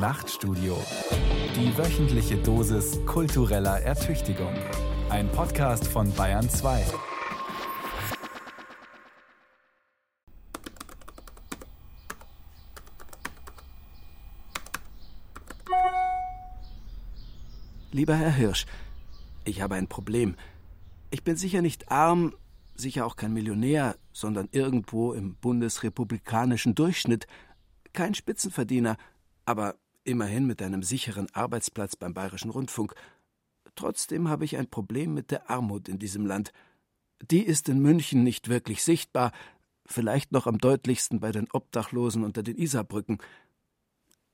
[0.00, 0.82] Nachtstudio.
[1.54, 4.54] Die wöchentliche Dosis kultureller Ertüchtigung.
[5.10, 6.86] Ein Podcast von Bayern 2.
[17.92, 18.64] Lieber Herr Hirsch,
[19.44, 20.34] ich habe ein Problem.
[21.10, 22.34] Ich bin sicher nicht arm,
[22.74, 27.26] sicher auch kein Millionär, sondern irgendwo im bundesrepublikanischen Durchschnitt,
[27.92, 28.96] kein Spitzenverdiener,
[29.44, 29.74] aber
[30.04, 32.94] immerhin mit einem sicheren Arbeitsplatz beim Bayerischen Rundfunk.
[33.74, 36.52] Trotzdem habe ich ein Problem mit der Armut in diesem Land.
[37.30, 39.32] Die ist in München nicht wirklich sichtbar,
[39.86, 43.18] vielleicht noch am deutlichsten bei den Obdachlosen unter den Isarbrücken.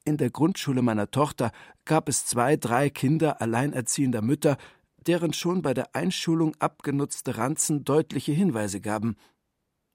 [0.05, 1.51] In der Grundschule meiner Tochter
[1.85, 4.57] gab es zwei, drei Kinder alleinerziehender Mütter,
[5.07, 9.17] deren schon bei der Einschulung abgenutzte Ranzen deutliche Hinweise gaben.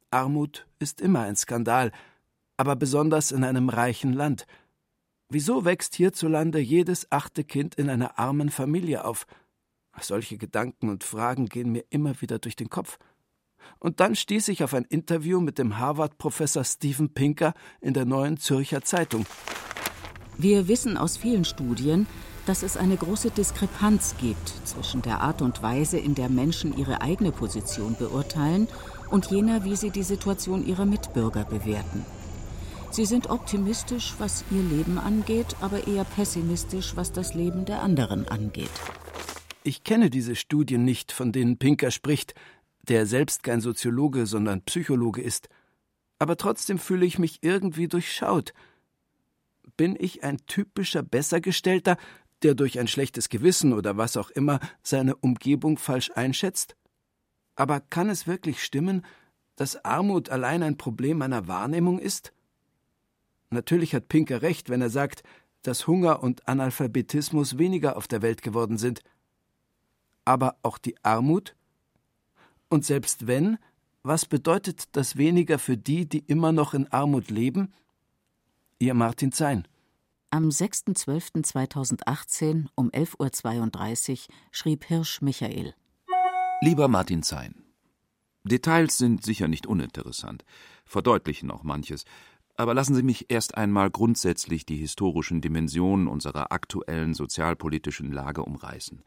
[0.10, 1.92] Armut ist immer ein Skandal,
[2.58, 4.46] aber besonders in einem reichen Land.
[5.34, 9.26] Wieso wächst hierzulande jedes achte Kind in einer armen Familie auf?
[10.02, 12.98] Solche Gedanken und Fragen gehen mir immer wieder durch den Kopf.
[13.80, 18.40] Und dann stieß ich auf ein Interview mit dem Harvard-Professor Steven Pinker in der Neuen
[18.40, 19.26] Zürcher Zeitung.
[20.38, 22.08] Wir wissen aus vielen Studien,
[22.46, 27.00] dass es eine große Diskrepanz gibt zwischen der Art und Weise, in der Menschen ihre
[27.00, 28.68] eigene Position beurteilen,
[29.10, 32.06] und jener, wie sie die Situation ihrer Mitbürger bewerten.
[32.92, 38.28] Sie sind optimistisch, was ihr Leben angeht, aber eher pessimistisch, was das Leben der anderen
[38.28, 38.70] angeht.
[39.64, 42.36] Ich kenne diese Studien nicht, von denen Pinker spricht,
[42.82, 45.48] der selbst kein Soziologe, sondern Psychologe ist.
[46.20, 48.54] Aber trotzdem fühle ich mich irgendwie durchschaut.
[49.78, 51.96] Bin ich ein typischer Bessergestellter,
[52.44, 56.76] der durch ein schlechtes Gewissen oder was auch immer seine Umgebung falsch einschätzt?
[57.56, 59.06] Aber kann es wirklich stimmen,
[59.56, 62.34] dass Armut allein ein Problem meiner Wahrnehmung ist?
[63.52, 65.24] Natürlich hat Pinker recht, wenn er sagt,
[65.62, 69.02] dass Hunger und Analphabetismus weniger auf der Welt geworden sind.
[70.26, 71.56] Aber auch die Armut?
[72.70, 73.58] Und selbst wenn,
[74.04, 77.74] was bedeutet das weniger für die, die immer noch in Armut leben?
[78.80, 79.68] Ihr Martin Zein.
[80.32, 84.18] Am 6.12.2018 um 11.32 Uhr
[84.52, 85.76] schrieb Hirsch Michael.
[86.62, 87.62] Lieber Martin Zein,
[88.44, 90.44] Details sind sicher nicht uninteressant,
[90.86, 92.06] verdeutlichen auch manches,
[92.62, 99.02] aber lassen Sie mich erst einmal grundsätzlich die historischen Dimensionen unserer aktuellen sozialpolitischen Lage umreißen.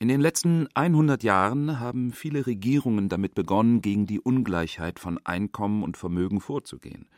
[0.00, 5.84] In den letzten 100 Jahren haben viele Regierungen damit begonnen, gegen die Ungleichheit von Einkommen
[5.84, 7.08] und Vermögen vorzugehen.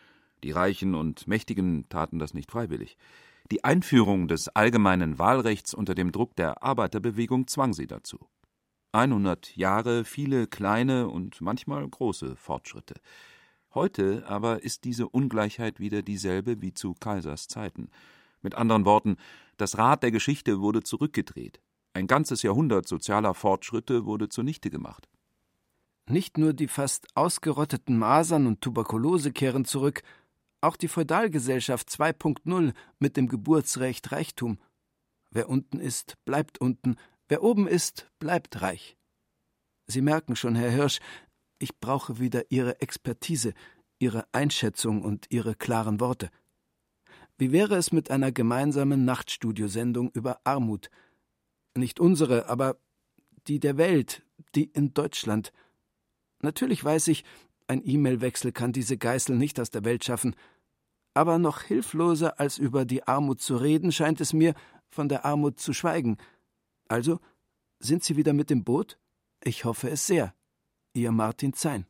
[0.44, 2.98] Die Reichen und Mächtigen taten das nicht freiwillig.
[3.50, 8.18] Die Einführung des allgemeinen Wahlrechts unter dem Druck der Arbeiterbewegung zwang sie dazu.
[8.92, 12.96] 100 Jahre, viele kleine und manchmal große Fortschritte.
[13.76, 17.90] Heute aber ist diese Ungleichheit wieder dieselbe wie zu Kaisers Zeiten.
[18.40, 19.18] Mit anderen Worten,
[19.58, 21.60] das Rad der Geschichte wurde zurückgedreht.
[21.92, 25.10] Ein ganzes Jahrhundert sozialer Fortschritte wurde zunichte gemacht.
[26.08, 30.02] Nicht nur die fast ausgerotteten Masern und Tuberkulose kehren zurück,
[30.62, 34.58] auch die Feudalgesellschaft 2.0 mit dem Geburtsrecht Reichtum.
[35.30, 36.96] Wer unten ist, bleibt unten,
[37.28, 38.96] wer oben ist, bleibt reich.
[39.86, 40.98] Sie merken schon, Herr Hirsch,
[41.58, 43.54] ich brauche wieder Ihre Expertise,
[43.98, 46.30] Ihre Einschätzung und Ihre klaren Worte.
[47.38, 50.90] Wie wäre es mit einer gemeinsamen Nachtstudiosendung über Armut?
[51.74, 52.78] Nicht unsere, aber
[53.46, 54.22] die der Welt,
[54.54, 55.52] die in Deutschland.
[56.40, 57.24] Natürlich weiß ich,
[57.68, 60.36] ein E-Mail-Wechsel kann diese Geißel nicht aus der Welt schaffen.
[61.14, 64.54] Aber noch hilfloser als über die Armut zu reden, scheint es mir,
[64.88, 66.16] von der Armut zu schweigen.
[66.88, 67.18] Also,
[67.80, 68.98] sind Sie wieder mit dem Boot?
[69.42, 70.34] Ich hoffe es sehr.
[70.96, 71.84] Ihr Martin Zein.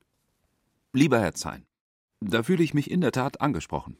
[0.92, 1.64] Lieber Herr Zein,
[2.20, 3.98] da fühle ich mich in der Tat angesprochen.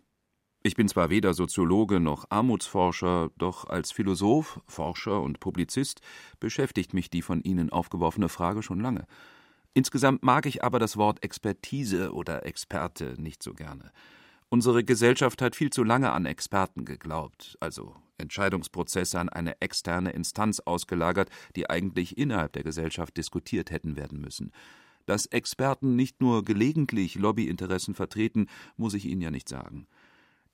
[0.65, 6.01] Ich bin zwar weder Soziologe noch Armutsforscher, doch als Philosoph, Forscher und Publizist
[6.41, 9.07] beschäftigt mich die von Ihnen aufgeworfene Frage schon lange.
[9.75, 13.93] Insgesamt mag ich aber das Wort Expertise oder Experte nicht so gerne.
[14.49, 20.59] Unsere Gesellschaft hat viel zu lange an Experten geglaubt, also Entscheidungsprozesse an eine externe Instanz
[20.59, 24.51] ausgelagert, die eigentlich innerhalb der Gesellschaft diskutiert hätten werden müssen.
[25.07, 29.87] Dass Experten nicht nur gelegentlich Lobbyinteressen vertreten, muss ich Ihnen ja nicht sagen.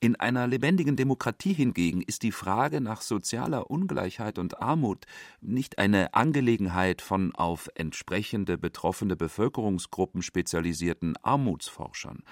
[0.03, 5.07] In einer lebendigen Demokratie hingegen ist die Frage nach sozialer Ungleichheit und Armut
[5.41, 12.25] nicht eine Angelegenheit von auf entsprechende betroffene Bevölkerungsgruppen spezialisierten Armutsforschern.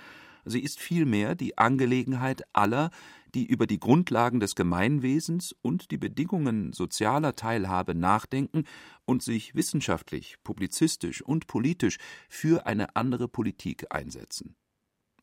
[0.45, 2.91] Sie ist vielmehr die Angelegenheit aller,
[3.35, 8.65] die über die Grundlagen des Gemeinwesens und die Bedingungen sozialer Teilhabe nachdenken
[9.05, 11.99] und sich wissenschaftlich, publizistisch und politisch
[12.29, 14.57] für eine andere Politik einsetzen.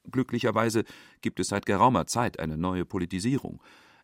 [0.09, 0.83] Glücklicherweise
[1.21, 3.61] gibt es seit geraumer Zeit eine neue Politisierung.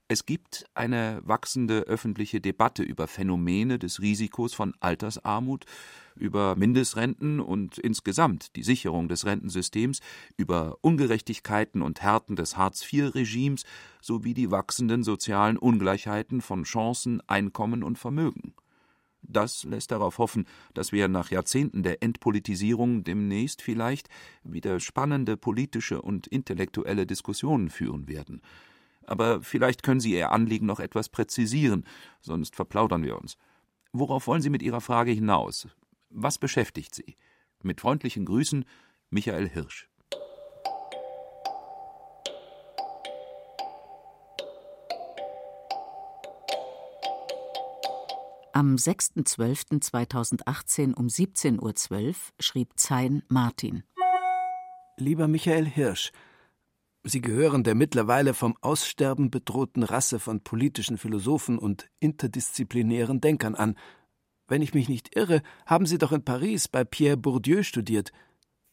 [0.10, 5.66] Es gibt eine wachsende öffentliche Debatte über Phänomene des Risikos von Altersarmut,
[6.16, 10.02] über Mindestrenten und insgesamt die Sicherung des Rentensystems,
[10.36, 13.64] über Ungerechtigkeiten und Härten des Hartz-IV-Regimes
[14.02, 18.54] sowie die wachsenden sozialen Ungleichheiten von Chancen, Einkommen und Vermögen.
[19.22, 24.10] Das lässt darauf hoffen, dass wir nach Jahrzehnten der Entpolitisierung demnächst vielleicht
[24.44, 28.42] wieder spannende politische und intellektuelle Diskussionen führen werden.
[29.06, 31.86] Aber vielleicht können Sie Ihr Anliegen noch etwas präzisieren,
[32.22, 33.38] sonst verplaudern wir uns.
[33.92, 35.68] Worauf wollen Sie mit Ihrer Frage hinaus?
[36.10, 37.18] Was beschäftigt Sie?
[37.62, 38.66] Mit freundlichen Grüßen,
[39.10, 39.90] Michael Hirsch.
[48.56, 51.74] Am 6.12.2018 um 17.12 Uhr
[52.40, 53.84] schrieb Zein Martin.
[54.98, 56.12] Lieber Michael Hirsch,
[57.04, 63.76] Sie gehören der mittlerweile vom Aussterben bedrohten Rasse von politischen Philosophen und interdisziplinären Denkern an,
[64.48, 68.12] wenn ich mich nicht irre, haben Sie doch in Paris bei Pierre Bourdieu studiert.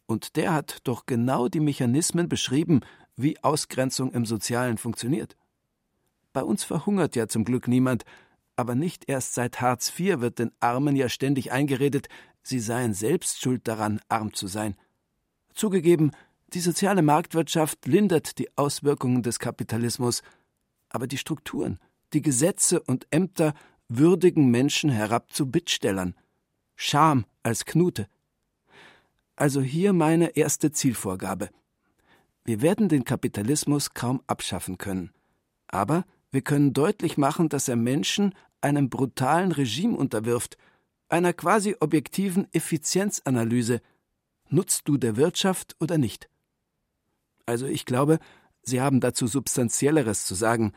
[0.07, 2.81] Und der hat doch genau die Mechanismen beschrieben,
[3.17, 5.37] wie Ausgrenzung im Sozialen funktioniert.
[6.33, 8.05] Bei uns verhungert ja zum Glück niemand,
[8.57, 12.09] aber nicht erst seit Hartz IV wird den Armen ja ständig eingeredet,
[12.43, 14.77] sie seien selbst schuld daran, arm zu sein.
[15.55, 16.11] Zugegeben,
[16.55, 20.23] die soziale Marktwirtschaft lindert die Auswirkungen des Kapitalismus,
[20.89, 21.79] aber die Strukturen,
[22.13, 23.55] die Gesetze und Ämter
[23.89, 26.15] würdigen Menschen herab zu Bittstellern.
[26.77, 28.07] Scham als Knute.
[29.37, 31.51] Also hier meine erste Zielvorgabe.
[32.45, 35.11] Wir werden den Kapitalismus kaum abschaffen können.
[35.69, 40.57] Aber wir können deutlich machen, dass er Menschen einem brutalen Regime unterwirft,
[41.09, 43.81] einer quasi objektiven Effizienzanalyse.
[44.49, 46.30] Nutzt du der Wirtschaft oder nicht?
[47.51, 48.21] Also ich glaube,
[48.63, 50.73] Sie haben dazu Substanzielleres zu sagen,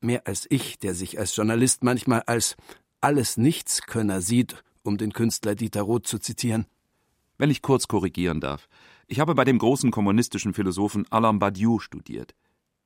[0.00, 2.56] mehr als ich, der sich als Journalist manchmal als
[3.00, 6.66] alles Nichtskönner sieht, um den Künstler Dieter Roth zu zitieren.
[7.38, 8.68] Wenn ich kurz korrigieren darf.
[9.08, 12.36] Ich habe bei dem großen kommunistischen Philosophen Alain Badiou studiert.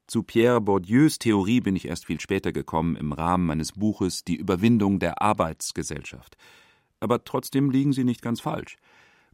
[0.06, 4.36] Zu Pierre Bourdieus Theorie bin ich erst viel später gekommen im Rahmen meines Buches Die
[4.36, 6.38] Überwindung der Arbeitsgesellschaft.
[7.00, 8.78] Aber trotzdem liegen Sie nicht ganz falsch.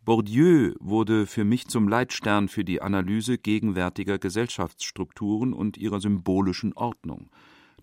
[0.04, 7.31] Bourdieu wurde für mich zum Leitstern für die Analyse gegenwärtiger Gesellschaftsstrukturen und ihrer symbolischen Ordnung.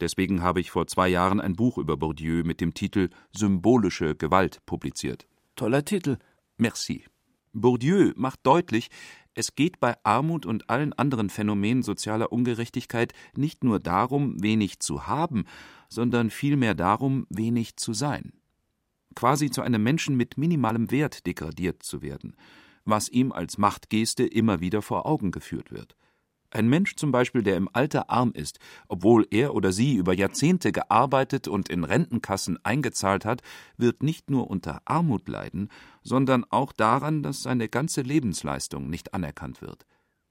[0.01, 4.60] Deswegen habe ich vor zwei Jahren ein Buch über Bourdieu mit dem Titel Symbolische Gewalt
[4.66, 5.27] publiziert.
[5.56, 6.18] Toller Titel.
[6.57, 7.06] Merci.
[7.54, 8.89] Bourdieu macht deutlich,
[9.33, 15.07] es geht bei Armut und allen anderen Phänomenen sozialer Ungerechtigkeit nicht nur darum, wenig zu
[15.07, 15.45] haben,
[15.88, 18.33] sondern vielmehr darum, wenig zu sein.
[19.15, 22.35] Quasi zu einem Menschen mit minimalem Wert degradiert zu werden,
[22.85, 25.95] was ihm als Machtgeste immer wieder vor Augen geführt wird.
[26.51, 30.71] Ein Mensch zum Beispiel, der im Alter arm ist, obwohl er oder sie über Jahrzehnte
[30.71, 33.44] gearbeitet und in Rentenkassen eingezahlt hat,
[33.77, 35.69] wird nicht nur unter Armut leiden,
[36.01, 39.85] sondern auch daran, dass seine ganze Lebensleistung nicht anerkannt wird.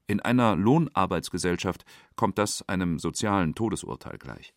[0.09, 1.85] In einer Lohnarbeitsgesellschaft
[2.17, 4.55] kommt das einem sozialen Todesurteil gleich.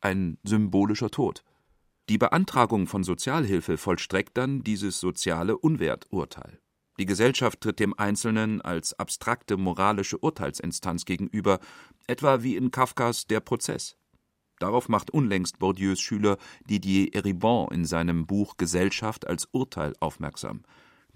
[0.00, 1.44] Ein symbolischer Tod.
[2.10, 6.60] Die Beantragung von Sozialhilfe vollstreckt dann dieses soziale Unwerturteil.
[6.98, 11.60] Die Gesellschaft tritt dem Einzelnen als abstrakte moralische Urteilsinstanz gegenüber,
[12.06, 13.96] etwa wie in Kafkas Der Prozess.
[14.58, 16.36] Darauf macht unlängst Bourdieus Schüler
[16.68, 20.62] Didier Eribon in seinem Buch Gesellschaft als Urteil aufmerksam.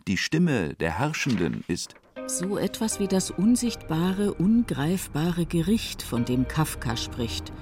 [0.09, 1.95] Die Stimme der Herrschenden ist
[2.27, 7.53] so etwas wie das unsichtbare, ungreifbare Gericht, von dem Kafka spricht.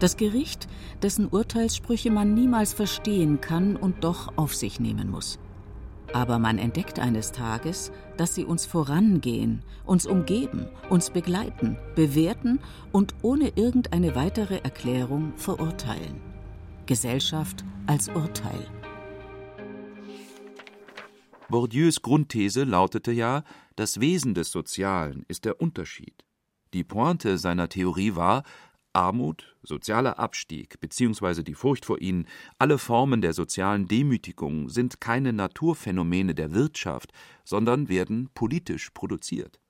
[0.00, 0.66] Das Gericht,
[1.02, 5.38] dessen Urteilssprüche man niemals verstehen kann und doch auf sich nehmen muss.
[6.14, 12.60] Aber man entdeckt eines Tages, dass sie uns vorangehen, uns umgeben, uns begleiten, bewerten
[12.92, 16.20] und ohne irgendeine weitere Erklärung verurteilen.
[16.86, 18.66] Gesellschaft als Urteil.
[21.50, 23.44] Bourdieus Grundthese lautete ja,
[23.76, 26.24] das Wesen des Sozialen ist der Unterschied.
[26.72, 28.44] Die Pointe seiner Theorie war,
[28.92, 31.42] Armut, sozialer Abstieg bzw.
[31.42, 32.26] die Furcht vor ihnen,
[32.58, 37.12] alle Formen der sozialen Demütigung sind keine Naturphänomene der Wirtschaft,
[37.44, 39.60] sondern werden politisch produziert.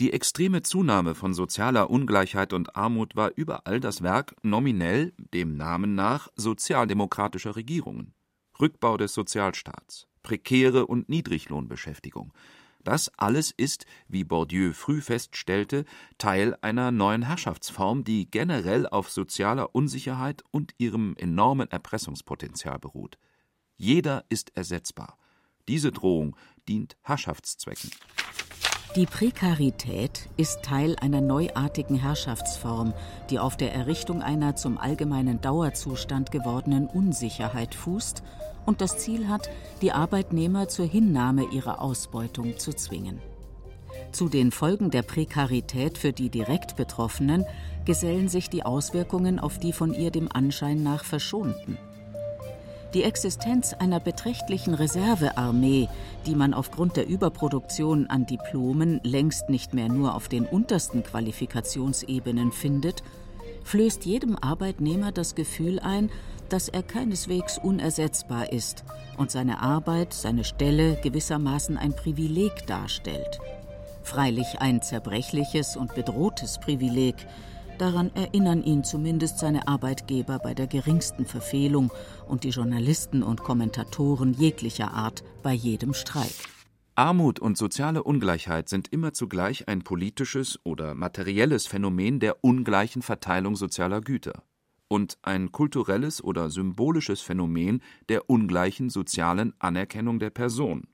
[0.00, 5.94] Die extreme Zunahme von sozialer Ungleichheit und Armut war überall das Werk nominell, dem Namen
[5.94, 8.14] nach, sozialdemokratischer Regierungen.
[8.58, 12.32] Rückbau des Sozialstaats, prekäre und Niedriglohnbeschäftigung,
[12.84, 15.84] das alles ist, wie Bourdieu früh feststellte,
[16.18, 23.18] Teil einer neuen Herrschaftsform, die generell auf sozialer Unsicherheit und ihrem enormen Erpressungspotenzial beruht.
[23.76, 25.18] Jeder ist ersetzbar.
[25.68, 26.36] Diese Drohung
[26.68, 27.90] dient Herrschaftszwecken.
[28.96, 32.92] Die Prekarität ist Teil einer neuartigen Herrschaftsform,
[33.30, 38.24] die auf der Errichtung einer zum allgemeinen Dauerzustand gewordenen Unsicherheit fußt
[38.66, 39.48] und das Ziel hat,
[39.80, 43.20] die Arbeitnehmer zur Hinnahme ihrer Ausbeutung zu zwingen.
[44.10, 47.46] Zu den Folgen der Prekarität für die direkt Betroffenen
[47.84, 51.78] gesellen sich die Auswirkungen auf die von ihr dem Anschein nach Verschonten.
[52.92, 55.88] Die Existenz einer beträchtlichen Reservearmee,
[56.26, 62.50] die man aufgrund der Überproduktion an Diplomen längst nicht mehr nur auf den untersten Qualifikationsebenen
[62.50, 63.04] findet,
[63.62, 66.10] flößt jedem Arbeitnehmer das Gefühl ein,
[66.48, 68.82] dass er keineswegs unersetzbar ist
[69.16, 73.38] und seine Arbeit, seine Stelle gewissermaßen ein Privileg darstellt.
[74.02, 77.14] Freilich ein zerbrechliches und bedrohtes Privileg,
[77.80, 81.90] Daran erinnern ihn zumindest seine Arbeitgeber bei der geringsten Verfehlung
[82.28, 86.34] und die Journalisten und Kommentatoren jeglicher Art bei jedem Streik.
[86.94, 93.56] Armut und soziale Ungleichheit sind immer zugleich ein politisches oder materielles Phänomen der ungleichen Verteilung
[93.56, 94.42] sozialer Güter
[94.88, 100.86] und ein kulturelles oder symbolisches Phänomen der ungleichen sozialen Anerkennung der Person.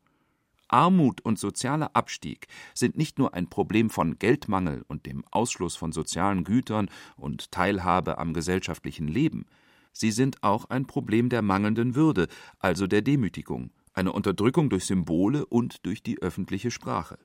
[0.68, 5.92] Armut und sozialer Abstieg sind nicht nur ein Problem von Geldmangel und dem Ausschluss von
[5.92, 9.46] sozialen Gütern und Teilhabe am gesellschaftlichen Leben,
[9.92, 15.46] sie sind auch ein Problem der mangelnden Würde, also der Demütigung, eine Unterdrückung durch Symbole
[15.46, 17.18] und durch die öffentliche Sprache.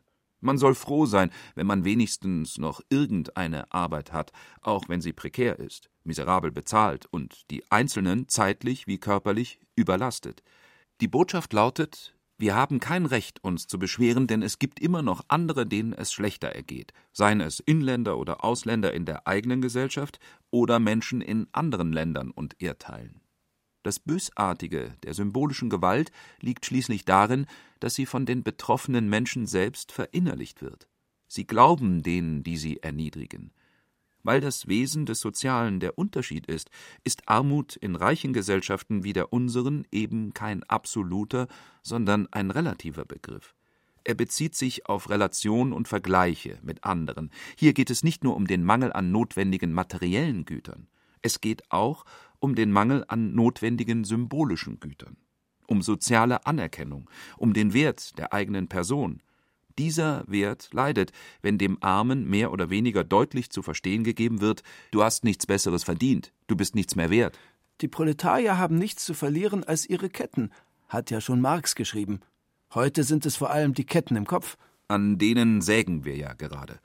[0.44, 4.32] Man soll froh sein, wenn man wenigstens noch irgendeine Arbeit hat,
[4.62, 10.42] auch wenn sie prekär ist, miserabel bezahlt und die Einzelnen zeitlich wie körperlich überlastet.
[11.00, 15.24] Die Botschaft lautet, wir haben kein Recht, uns zu beschweren, denn es gibt immer noch
[15.28, 20.20] andere, denen es schlechter ergeht, seien es Inländer oder Ausländer in der eigenen Gesellschaft
[20.50, 23.22] oder Menschen in anderen Ländern und Erdteilen.
[23.84, 27.46] Das Bösartige der symbolischen Gewalt liegt schließlich darin,
[27.80, 30.88] dass sie von den betroffenen Menschen selbst verinnerlicht wird.
[31.28, 33.54] Sie glauben denen, die sie erniedrigen.
[34.24, 36.70] Weil das Wesen des Sozialen der Unterschied ist,
[37.04, 41.48] ist Armut in reichen Gesellschaften wie der unseren eben kein absoluter,
[41.82, 43.56] sondern ein relativer Begriff.
[44.04, 47.30] Er bezieht sich auf Relation und Vergleiche mit anderen.
[47.56, 50.88] Hier geht es nicht nur um den Mangel an notwendigen materiellen Gütern,
[51.22, 52.06] es geht auch
[52.40, 55.18] um den Mangel an notwendigen symbolischen Gütern,
[55.68, 59.22] um soziale Anerkennung, um den Wert der eigenen Person,
[59.82, 61.12] dieser Wert leidet,
[61.42, 64.62] wenn dem Armen mehr oder weniger deutlich zu verstehen gegeben wird,
[64.92, 67.40] du hast nichts Besseres verdient, du bist nichts mehr wert.
[67.82, 70.52] Die Proletarier haben nichts zu verlieren als ihre Ketten,
[70.88, 72.20] hat ja schon Marx geschrieben.
[72.76, 74.56] Heute sind es vor allem die Ketten im Kopf.
[74.88, 76.80] An denen sägen wir ja gerade.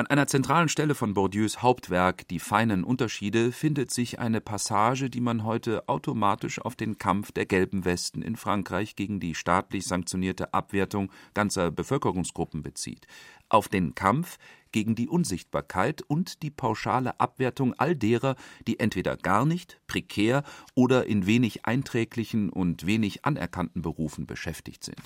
[0.00, 5.20] An einer zentralen Stelle von Bourdieus Hauptwerk Die feinen Unterschiede findet sich eine Passage, die
[5.20, 10.54] man heute automatisch auf den Kampf der gelben Westen in Frankreich gegen die staatlich sanktionierte
[10.54, 13.06] Abwertung ganzer Bevölkerungsgruppen bezieht,
[13.50, 14.38] auf den Kampf
[14.72, 21.08] gegen die Unsichtbarkeit und die pauschale Abwertung all derer, die entweder gar nicht, prekär oder
[21.08, 24.96] in wenig einträglichen und wenig anerkannten Berufen beschäftigt sind.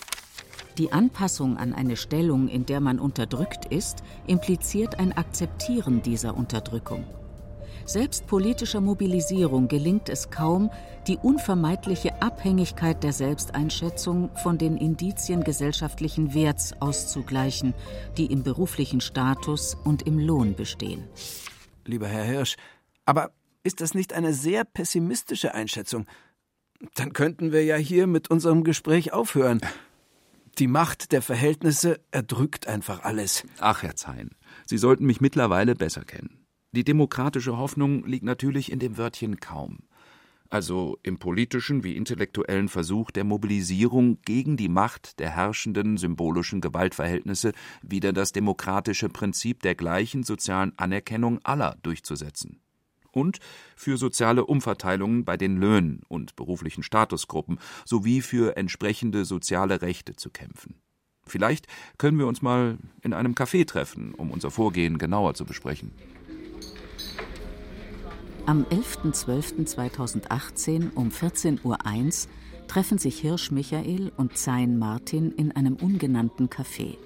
[0.79, 7.05] Die Anpassung an eine Stellung, in der man unterdrückt ist, impliziert ein Akzeptieren dieser Unterdrückung.
[7.87, 10.71] Selbst politischer Mobilisierung gelingt es kaum,
[11.07, 17.75] die unvermeidliche Abhängigkeit der Selbsteinschätzung von den Indizien gesellschaftlichen Werts auszugleichen,
[18.17, 21.05] die im beruflichen Status und im Lohn bestehen.
[21.85, 22.57] Lieber Herr Hirsch,
[23.05, 23.31] aber
[23.63, 26.07] ist das nicht eine sehr pessimistische Einschätzung?
[26.95, 29.61] Dann könnten wir ja hier mit unserem Gespräch aufhören.
[30.59, 33.45] Die Macht der Verhältnisse erdrückt einfach alles.
[33.59, 34.31] Ach, Herr Zein,
[34.67, 36.47] Sie sollten mich mittlerweile besser kennen.
[36.71, 39.81] Die demokratische Hoffnung liegt natürlich in dem Wörtchen kaum.
[40.51, 47.53] Also im politischen wie intellektuellen Versuch der Mobilisierung gegen die Macht der herrschenden symbolischen Gewaltverhältnisse
[47.83, 52.64] wieder das demokratische Prinzip der gleichen sozialen Anerkennung aller durchzusetzen
[53.15, 53.39] und
[53.77, 60.31] für soziale Umverteilungen bei den Löhnen und beruflichen Statusgruppen sowie für entsprechende soziale Rechte zu
[60.31, 60.81] kämpfen.
[61.27, 61.67] Vielleicht
[61.97, 65.93] können wir uns mal in einem Café treffen, um unser Vorgehen genauer zu besprechen.
[68.47, 71.79] Am 11.12.2018 um 14.01 Uhr
[72.69, 76.99] treffen sich Hirsch Michael und Zein Martin in einem ungenannten Café.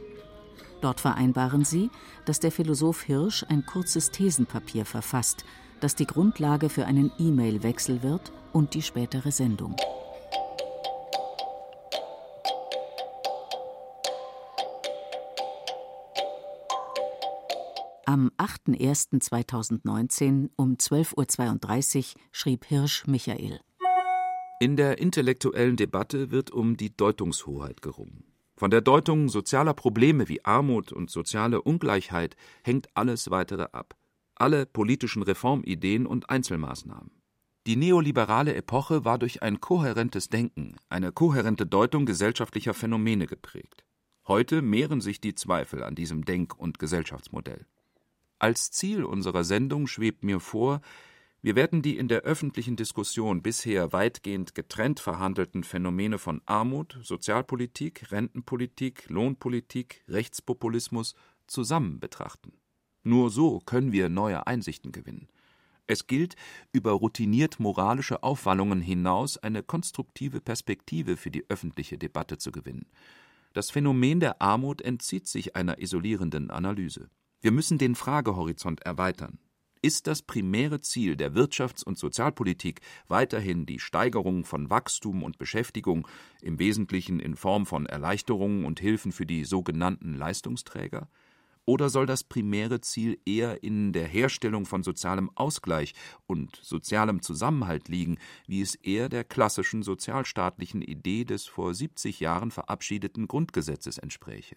[0.80, 1.90] Dort vereinbaren sie,
[2.24, 5.44] dass der Philosoph Hirsch ein kurzes Thesenpapier verfasst,
[5.80, 9.76] das die Grundlage für einen E-Mail-Wechsel wird und die spätere Sendung.
[18.04, 23.60] Am 8.01.2019 um 12.32 Uhr schrieb Hirsch Michael.
[24.60, 28.24] In der intellektuellen Debatte wird um die Deutungshoheit gerungen.
[28.56, 33.97] Von der Deutung sozialer Probleme wie Armut und soziale Ungleichheit hängt alles weitere ab,
[34.40, 37.10] alle politischen Reformideen und Einzelmaßnahmen.
[37.66, 43.84] Die neoliberale Epoche war durch ein kohärentes Denken, eine kohärente Deutung gesellschaftlicher Phänomene geprägt.
[44.26, 47.66] Heute mehren sich die Zweifel an diesem Denk- und Gesellschaftsmodell.
[48.38, 50.80] Als Ziel unserer Sendung schwebt mir vor,
[51.40, 58.10] wir werden die in der öffentlichen Diskussion bisher weitgehend getrennt verhandelten Phänomene von Armut, Sozialpolitik,
[58.10, 61.14] Rentenpolitik, Lohnpolitik, Rechtspopulismus
[61.46, 62.52] zusammen betrachten.
[63.02, 65.28] Nur so können wir neue Einsichten gewinnen.
[65.86, 66.36] Es gilt,
[66.72, 72.86] über routiniert moralische Aufwallungen hinaus eine konstruktive Perspektive für die öffentliche Debatte zu gewinnen.
[73.54, 77.08] Das Phänomen der Armut entzieht sich einer isolierenden Analyse.
[77.40, 79.38] Wir müssen den Fragehorizont erweitern.
[79.80, 86.06] Ist das primäre Ziel der Wirtschafts- und Sozialpolitik weiterhin die Steigerung von Wachstum und Beschäftigung,
[86.42, 91.08] im Wesentlichen in Form von Erleichterungen und Hilfen für die sogenannten Leistungsträger?
[91.68, 95.92] Oder soll das primäre Ziel eher in der Herstellung von sozialem Ausgleich
[96.26, 102.50] und sozialem Zusammenhalt liegen, wie es eher der klassischen sozialstaatlichen Idee des vor 70 Jahren
[102.50, 104.56] verabschiedeten Grundgesetzes entspräche?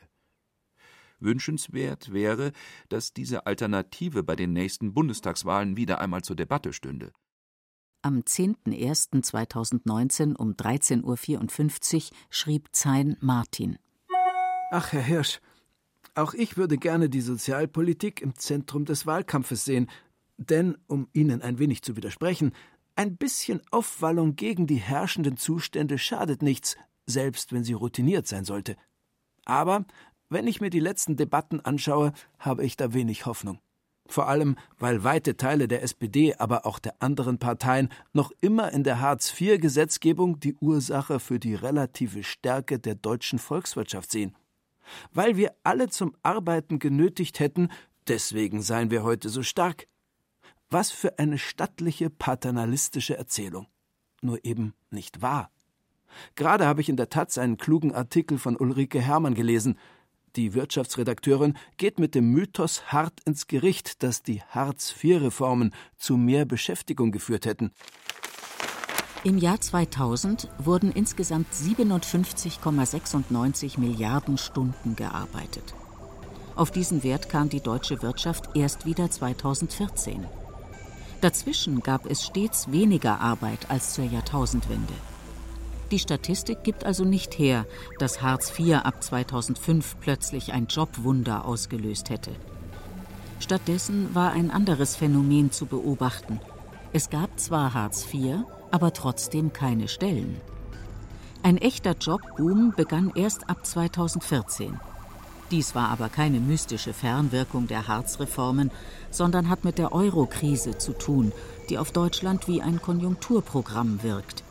[1.20, 2.54] Wünschenswert wäre,
[2.88, 7.12] dass diese Alternative bei den nächsten Bundestagswahlen wieder einmal zur Debatte stünde.
[8.02, 11.18] Am 10.01.2019 um 13.54 Uhr
[12.30, 13.78] schrieb Zein Martin.
[14.72, 15.42] Ach, Herr Hirsch,
[16.16, 19.90] auch ich würde gerne die Sozialpolitik im Zentrum des Wahlkampfes sehen,
[20.38, 22.54] denn, um Ihnen ein wenig zu widersprechen,
[22.96, 26.76] ein bisschen Aufwallung gegen die herrschenden Zustände schadet nichts,
[27.06, 28.76] selbst wenn sie routiniert sein sollte.
[29.46, 29.86] Aber
[30.30, 33.60] wenn ich mir die letzten Debatten anschaue, habe ich da wenig Hoffnung.
[34.08, 38.84] Vor allem, weil weite Teile der SPD, aber auch der anderen Parteien noch immer in
[38.84, 44.36] der Hartz-IV-Gesetzgebung die Ursache für die relative Stärke der deutschen Volkswirtschaft sehen
[45.14, 47.70] weil wir alle zum Arbeiten genötigt hätten,
[48.08, 49.88] deswegen seien wir heute so stark.
[50.70, 53.68] Was für eine stattliche paternalistische Erzählung.
[54.22, 55.52] Nur eben nicht wahr.
[56.36, 59.78] Gerade habe ich in der Taz einen klugen Artikel von Ulrike Hermann gelesen.
[60.36, 67.12] Die Wirtschaftsredakteurin geht mit dem Mythos hart ins Gericht, dass die Hartz-IV-Reformen zu mehr Beschäftigung
[67.12, 67.72] geführt hätten.
[69.24, 75.76] Im Jahr 2000 wurden insgesamt 57,96 Milliarden Stunden gearbeitet.
[76.56, 80.26] Auf diesen Wert kam die deutsche Wirtschaft erst wieder 2014.
[81.22, 84.94] Dazwischen gab es stets weniger Arbeit als zur Jahrtausendwende.
[85.92, 87.68] Die Statistik gibt also nicht her,
[88.00, 92.32] dass Hartz IV ab 2005 plötzlich ein Jobwunder ausgelöst hätte.
[93.40, 96.40] Stattdessen war ein anderes Phänomen zu beobachten.
[96.92, 100.40] Es gab zwar Hartz IV, aber trotzdem keine Stellen.
[101.44, 104.80] Ein echter Jobboom begann erst ab 2014.
[105.50, 108.72] Dies war aber keine mystische Fernwirkung der Harz-Reformen,
[109.10, 111.34] sondern hat mit der Euro-Krise zu tun,
[111.70, 114.44] die auf Deutschland wie ein Konjunkturprogramm wirkt.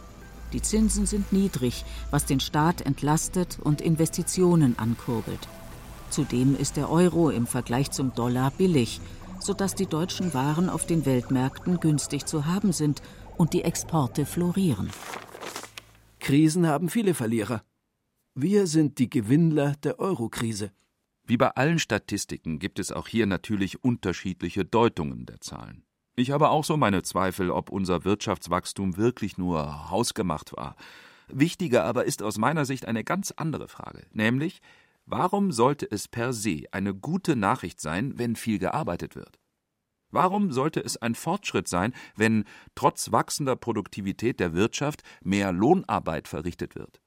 [0.52, 5.48] Die Zinsen sind niedrig, was den Staat entlastet und Investitionen ankurbelt.
[6.11, 9.00] Zudem ist der Euro im Vergleich zum Dollar billig,
[9.38, 13.00] sodass die deutschen Waren auf den Weltmärkten günstig zu haben sind
[13.40, 14.90] und die Exporte florieren.
[16.18, 17.62] Krisen haben viele Verlierer.
[18.35, 20.72] Wir sind die Gewinnler der Eurokrise.
[21.24, 25.85] Wie bei allen Statistiken gibt es auch hier natürlich unterschiedliche Deutungen der Zahlen.
[26.16, 30.76] Ich habe auch so meine Zweifel, ob unser Wirtschaftswachstum wirklich nur hausgemacht war.
[31.29, 34.61] Wichtiger aber ist aus meiner Sicht eine ganz andere Frage, nämlich
[35.07, 39.40] warum sollte es per se eine gute Nachricht sein, wenn viel gearbeitet wird?
[40.11, 42.44] Warum sollte es ein Fortschritt sein, wenn
[42.75, 47.01] trotz wachsender Produktivität der Wirtschaft mehr Lohnarbeit verrichtet wird?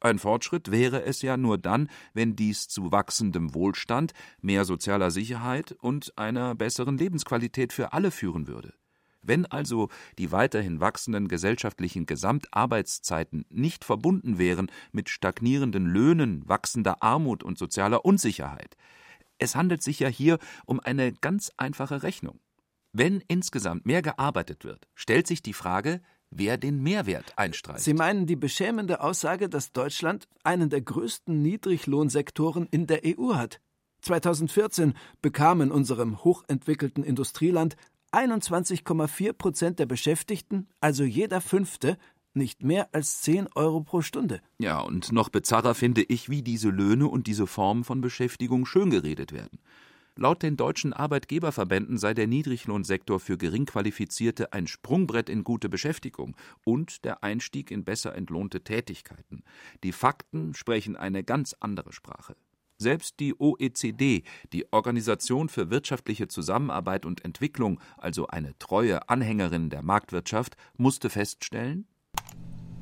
[0.00, 5.72] Ein Fortschritt wäre es ja nur dann, wenn dies zu wachsendem Wohlstand, mehr sozialer Sicherheit
[5.72, 8.74] und einer besseren Lebensqualität für alle führen würde.
[9.22, 17.42] Wenn also die weiterhin wachsenden gesellschaftlichen Gesamtarbeitszeiten nicht verbunden wären mit stagnierenden Löhnen, wachsender Armut
[17.42, 18.76] und sozialer Unsicherheit,
[19.38, 22.40] es handelt sich ja hier um eine ganz einfache Rechnung.
[22.92, 27.80] Wenn insgesamt mehr gearbeitet wird, stellt sich die Frage, wer den Mehrwert einstreicht.
[27.80, 33.60] Sie meinen die beschämende Aussage, dass Deutschland einen der größten Niedriglohnsektoren in der EU hat.
[34.02, 37.76] 2014 bekam in unserem hochentwickelten Industrieland
[38.12, 41.98] 21,4 Prozent der Beschäftigten, also jeder Fünfte,
[42.38, 44.40] nicht mehr als 10 Euro pro Stunde.
[44.58, 48.90] Ja, und noch bizarrer finde ich, wie diese Löhne und diese Formen von Beschäftigung schön
[48.90, 49.58] geredet werden.
[50.20, 57.04] Laut den deutschen Arbeitgeberverbänden sei der Niedriglohnsektor für Geringqualifizierte ein Sprungbrett in gute Beschäftigung und
[57.04, 59.44] der Einstieg in besser entlohnte Tätigkeiten.
[59.84, 62.34] Die Fakten sprechen eine ganz andere Sprache.
[62.78, 69.82] Selbst die OECD, die Organisation für wirtschaftliche Zusammenarbeit und Entwicklung, also eine treue Anhängerin der
[69.82, 71.86] Marktwirtschaft, musste feststellen,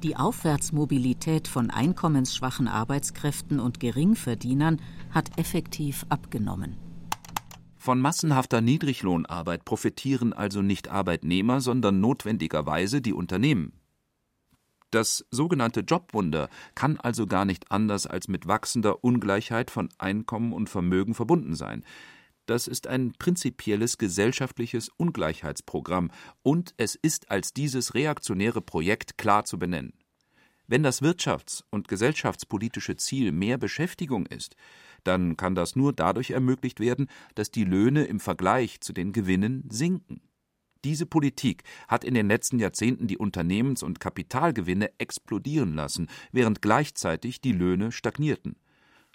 [0.03, 6.77] die Aufwärtsmobilität von einkommensschwachen Arbeitskräften und Geringverdienern hat effektiv abgenommen.
[7.77, 13.73] Von massenhafter Niedriglohnarbeit profitieren also nicht Arbeitnehmer, sondern notwendigerweise die Unternehmen.
[14.91, 20.69] Das sogenannte Jobwunder kann also gar nicht anders als mit wachsender Ungleichheit von Einkommen und
[20.69, 21.85] Vermögen verbunden sein.
[22.47, 26.11] Das ist ein prinzipielles gesellschaftliches Ungleichheitsprogramm,
[26.43, 29.93] und es ist als dieses reaktionäre Projekt klar zu benennen.
[30.69, 34.57] Wenn das wirtschafts- und gesellschaftspolitische Ziel mehr Beschäftigung ist,
[35.05, 39.69] dann kann das nur dadurch ermöglicht werden, dass die Löhne im Vergleich zu den Gewinnen
[39.71, 40.21] sinken.
[40.85, 47.41] Diese Politik hat in den letzten Jahrzehnten die Unternehmens- und Kapitalgewinne explodieren lassen, während gleichzeitig
[47.41, 48.57] die Löhne stagnierten.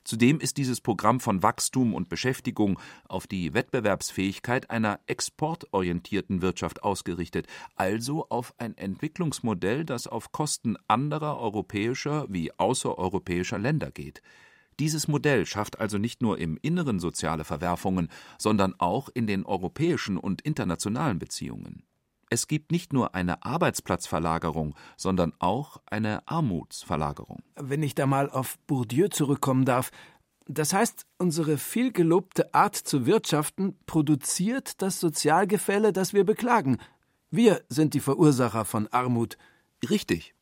[0.04, 7.48] Zudem ist dieses Programm von Wachstum und Beschäftigung auf die Wettbewerbsfähigkeit einer exportorientierten Wirtschaft ausgerichtet,
[7.76, 14.22] also auf ein Entwicklungsmodell, das auf Kosten anderer europäischer wie außereuropäischer Länder geht.
[14.80, 18.10] Dieses Modell schafft also nicht nur im Inneren soziale Verwerfungen,
[18.40, 21.84] sondern auch in den europäischen und internationalen Beziehungen.
[22.34, 27.44] Es gibt nicht nur eine Arbeitsplatzverlagerung, sondern auch eine Armutsverlagerung.
[27.60, 29.92] Wenn ich da mal auf Bourdieu zurückkommen darf,
[30.48, 36.78] das heißt, unsere vielgelobte Art zu wirtschaften produziert das Sozialgefälle, das wir beklagen.
[37.32, 39.38] Wir sind die Verursacher von Armut.
[39.90, 40.34] Richtig.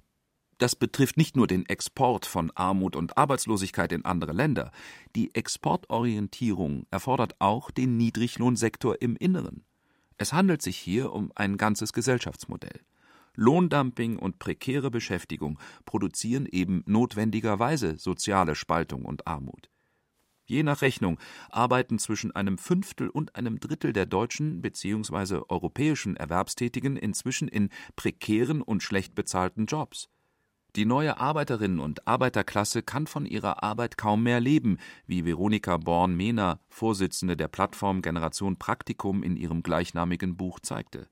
[0.59, 4.71] Das betrifft nicht nur den Export von Armut und Arbeitslosigkeit in andere Länder.
[5.15, 9.65] Die Exportorientierung erfordert auch den Niedriglohnsektor im Inneren.
[10.21, 12.81] Es handelt sich hier um ein ganzes Gesellschaftsmodell.
[13.35, 19.69] Lohndumping und prekäre Beschäftigung produzieren eben notwendigerweise soziale Spaltung und Armut.
[20.45, 25.41] Je nach Rechnung arbeiten zwischen einem Fünftel und einem Drittel der deutschen bzw.
[25.47, 30.09] europäischen Erwerbstätigen inzwischen in prekären und schlecht bezahlten Jobs.
[30.75, 34.77] Die neue Arbeiterinnen- und Arbeiterklasse kann von ihrer Arbeit kaum mehr leben,
[35.07, 41.09] wie Veronika Born-Mehner, Vorsitzende der Plattform Generation Praktikum, in ihrem gleichnamigen Buch zeigte.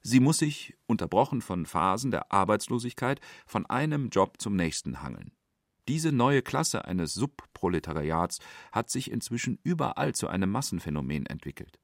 [0.00, 5.32] Sie muss sich, unterbrochen von Phasen der Arbeitslosigkeit, von einem Job zum nächsten hangeln.
[5.86, 8.38] Diese neue Klasse eines Subproletariats
[8.72, 11.78] hat sich inzwischen überall zu einem Massenphänomen entwickelt.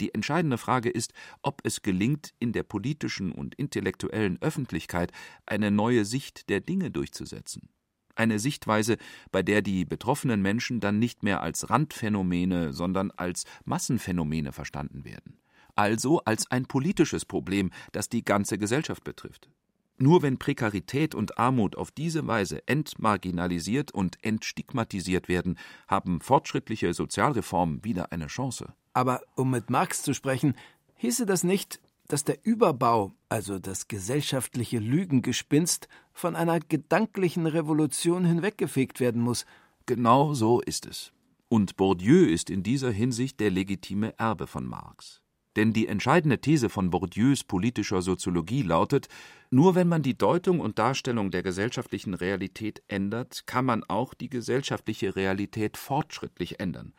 [0.00, 5.12] Die entscheidende Frage ist, ob es gelingt, in der politischen und intellektuellen Öffentlichkeit
[5.46, 7.68] eine neue Sicht der Dinge durchzusetzen.
[8.16, 8.96] Eine Sichtweise,
[9.32, 15.38] bei der die betroffenen Menschen dann nicht mehr als Randphänomene, sondern als Massenphänomene verstanden werden.
[15.74, 19.48] Also als ein politisches Problem, das die ganze Gesellschaft betrifft.
[19.96, 27.84] Nur wenn Prekarität und Armut auf diese Weise entmarginalisiert und entstigmatisiert werden, haben fortschrittliche Sozialreformen
[27.84, 28.74] wieder eine Chance.
[28.94, 30.54] Aber um mit Marx zu sprechen,
[30.96, 39.00] hieße das nicht, dass der Überbau, also das gesellschaftliche Lügengespinst, von einer gedanklichen Revolution hinweggefegt
[39.00, 39.46] werden muss.
[39.86, 41.12] Genau so ist es.
[41.48, 45.20] Und Bourdieu ist in dieser Hinsicht der legitime Erbe von Marx.
[45.56, 49.08] Denn die entscheidende These von Bourdieus politischer Soziologie lautet,
[49.50, 54.28] nur wenn man die Deutung und Darstellung der gesellschaftlichen Realität ändert, kann man auch die
[54.28, 56.92] gesellschaftliche Realität fortschrittlich ändern.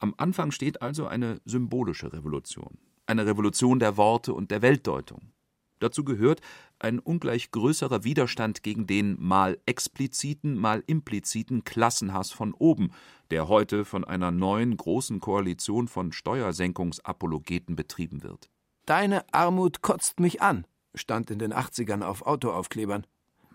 [0.00, 5.32] Am Anfang steht also eine symbolische Revolution, eine Revolution der Worte und der Weltdeutung.
[5.78, 6.40] Dazu gehört
[6.78, 12.92] ein ungleich größerer Widerstand gegen den mal expliziten, mal impliziten Klassenhass von oben,
[13.30, 18.50] der heute von einer neuen großen Koalition von Steuersenkungsapologeten betrieben wird.
[18.86, 23.06] Deine Armut kotzt mich an, stand in den 80ern auf Autoaufklebern.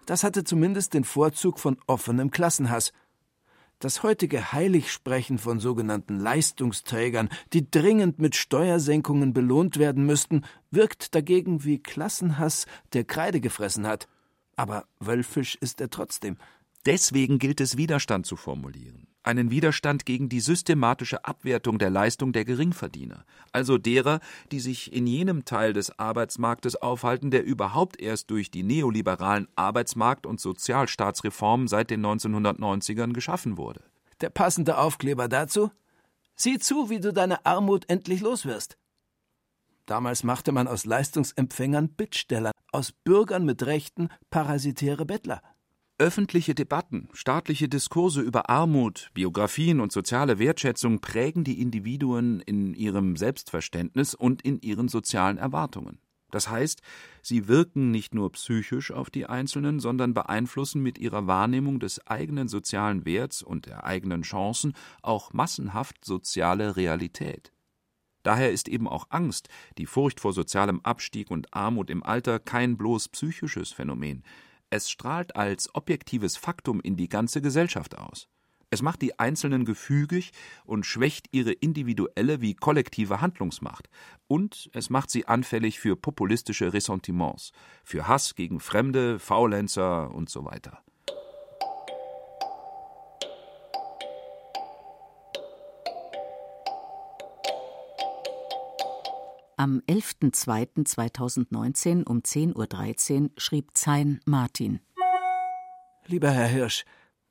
[0.06, 2.92] Das hatte zumindest den Vorzug von offenem Klassenhass.
[3.80, 11.66] Das heutige Heiligsprechen von sogenannten Leistungsträgern, die dringend mit Steuersenkungen belohnt werden müssten, wirkt dagegen
[11.66, 14.08] wie Klassenhass, der Kreide gefressen hat.
[14.56, 16.38] Aber wölfisch ist er trotzdem.
[16.86, 19.05] Deswegen gilt es, Widerstand zu formulieren.
[19.26, 24.20] Einen Widerstand gegen die systematische Abwertung der Leistung der Geringverdiener, also derer,
[24.52, 30.28] die sich in jenem Teil des Arbeitsmarktes aufhalten, der überhaupt erst durch die neoliberalen Arbeitsmarkt-
[30.28, 33.82] und Sozialstaatsreformen seit den 1990ern geschaffen wurde.
[34.22, 35.72] Der passende Aufkleber dazu?
[36.36, 38.78] Sieh zu, wie du deine Armut endlich loswirst.
[39.88, 45.42] Damals machte man aus Leistungsempfängern Bittsteller, aus Bürgern mit Rechten parasitäre Bettler.
[45.98, 53.16] Öffentliche Debatten, staatliche Diskurse über Armut, Biografien und soziale Wertschätzung prägen die Individuen in ihrem
[53.16, 56.00] Selbstverständnis und in ihren sozialen Erwartungen.
[56.32, 56.82] Das heißt,
[57.22, 62.50] sie wirken nicht nur psychisch auf die Einzelnen, sondern beeinflussen mit ihrer Wahrnehmung des eigenen
[62.50, 67.54] sozialen Werts und der eigenen Chancen auch massenhaft soziale Realität.
[68.24, 72.76] Daher ist eben auch Angst, die Furcht vor sozialem Abstieg und Armut im Alter kein
[72.76, 74.24] bloß psychisches Phänomen.
[74.70, 78.28] Es strahlt als objektives Faktum in die ganze Gesellschaft aus.
[78.70, 80.32] Es macht die Einzelnen gefügig
[80.66, 83.90] und schwächt ihre individuelle wie kollektive Handlungsmacht.
[84.28, 87.52] Und es macht sie anfällig für populistische Ressentiments,
[87.84, 90.85] für Hass gegen Fremde, Faulenzer und so weiter.
[99.58, 104.82] Am 11.02.2019 um 10.13 Uhr schrieb Zein Martin.
[106.08, 106.84] Lieber Herr Hirsch,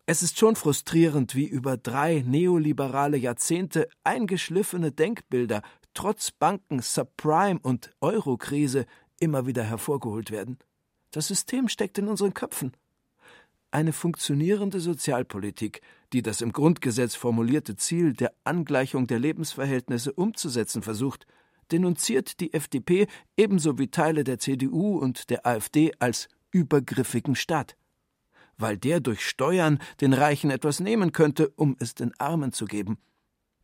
[0.06, 5.60] es ist schon frustrierend, wie über drei neoliberale Jahrzehnte eingeschliffene Denkbilder
[5.92, 8.86] trotz Banken, Subprime und Eurokrise
[9.20, 10.56] immer wieder hervorgeholt werden.
[11.10, 12.72] Das System steckt in unseren Köpfen.
[13.70, 15.82] Eine funktionierende Sozialpolitik,
[16.14, 21.26] die das im Grundgesetz formulierte Ziel der Angleichung der Lebensverhältnisse umzusetzen versucht,
[21.74, 27.76] denunziert die FDP ebenso wie Teile der CDU und der AfD als übergriffigen Staat,
[28.56, 32.98] weil der durch Steuern den Reichen etwas nehmen könnte, um es den Armen zu geben.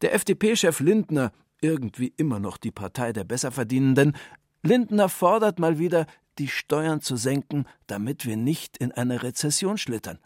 [0.02, 4.16] Der FDP-Chef Lindner, irgendwie immer noch die Partei der Besserverdienenden,
[4.64, 6.06] Lindner fordert mal wieder,
[6.38, 10.18] die Steuern zu senken, damit wir nicht in eine Rezession schlittern.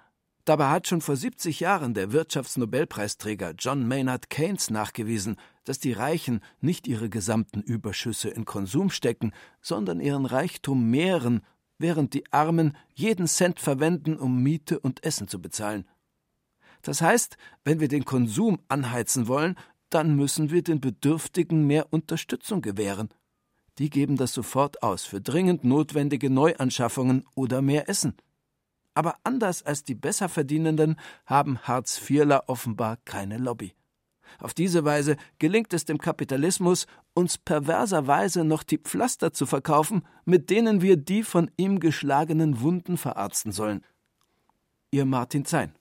[0.45, 6.41] Dabei hat schon vor 70 Jahren der Wirtschaftsnobelpreisträger John Maynard Keynes nachgewiesen, dass die Reichen
[6.61, 11.41] nicht ihre gesamten Überschüsse in Konsum stecken, sondern ihren Reichtum mehren,
[11.79, 15.89] während die Armen jeden Cent verwenden, um Miete und Essen zu bezahlen.
[16.83, 19.57] Das heißt, wenn wir den Konsum anheizen wollen,
[19.89, 23.09] dann müssen wir den Bedürftigen mehr Unterstützung gewähren.
[23.79, 28.15] Die geben das sofort aus für dringend notwendige Neuanschaffungen oder mehr Essen.
[28.95, 33.75] Aber anders als die Besserverdienenden haben Hartz-IVler offenbar keine Lobby.
[34.41, 40.51] Auf diese Weise gelingt es dem Kapitalismus, uns perverserweise noch die Pflaster zu verkaufen, mit
[40.51, 43.85] denen wir die von ihm geschlagenen Wunden verarzten sollen.
[44.91, 45.75] Ihr Martin Zein.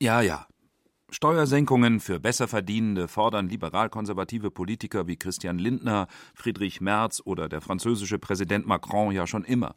[0.00, 0.46] Ja, ja.
[1.10, 8.66] Steuersenkungen für Besserverdienende fordern liberal-konservative Politiker wie Christian Lindner, Friedrich Merz oder der französische Präsident
[8.66, 9.76] Macron ja schon immer.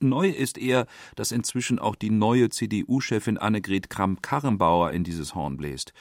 [0.00, 5.92] Neu ist eher, dass inzwischen auch die neue CDU-Chefin Annegret Kramp-Karrenbauer in dieses Horn bläst.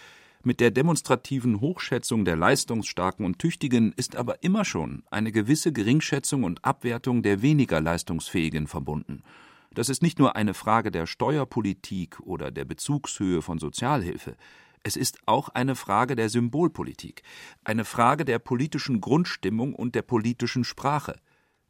[0.44, 6.44] Mit der demonstrativen Hochschätzung der Leistungsstarken und Tüchtigen ist aber immer schon eine gewisse Geringschätzung
[6.44, 9.24] und Abwertung der weniger Leistungsfähigen verbunden.
[9.74, 14.38] Das ist nicht nur eine Frage der Steuerpolitik oder der Bezugshöhe von Sozialhilfe.
[14.84, 17.24] Es ist auch eine Frage der Symbolpolitik,
[17.64, 21.16] eine Frage der politischen Grundstimmung und der politischen Sprache.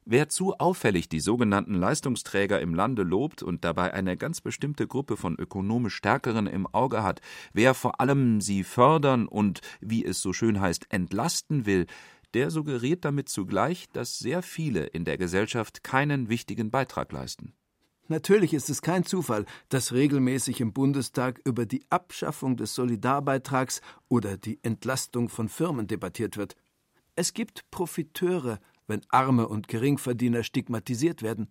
[0.09, 5.17] Wer zu auffällig die sogenannten Leistungsträger im Lande lobt und dabei eine ganz bestimmte Gruppe
[5.17, 7.19] von ökonomisch Stärkeren im Auge hat,
[7.51, 11.87] wer vor allem sie fördern und, wie es so schön heißt, entlasten will,
[12.33, 17.51] der suggeriert damit zugleich, dass sehr viele in der Gesellschaft keinen wichtigen Beitrag leisten.
[18.07, 24.37] Natürlich ist es kein Zufall, dass regelmäßig im Bundestag über die Abschaffung des Solidarbeitrags oder
[24.37, 26.55] die Entlastung von Firmen debattiert wird.
[27.17, 31.49] Es gibt Profiteure wenn Arme und Geringverdiener stigmatisiert werden.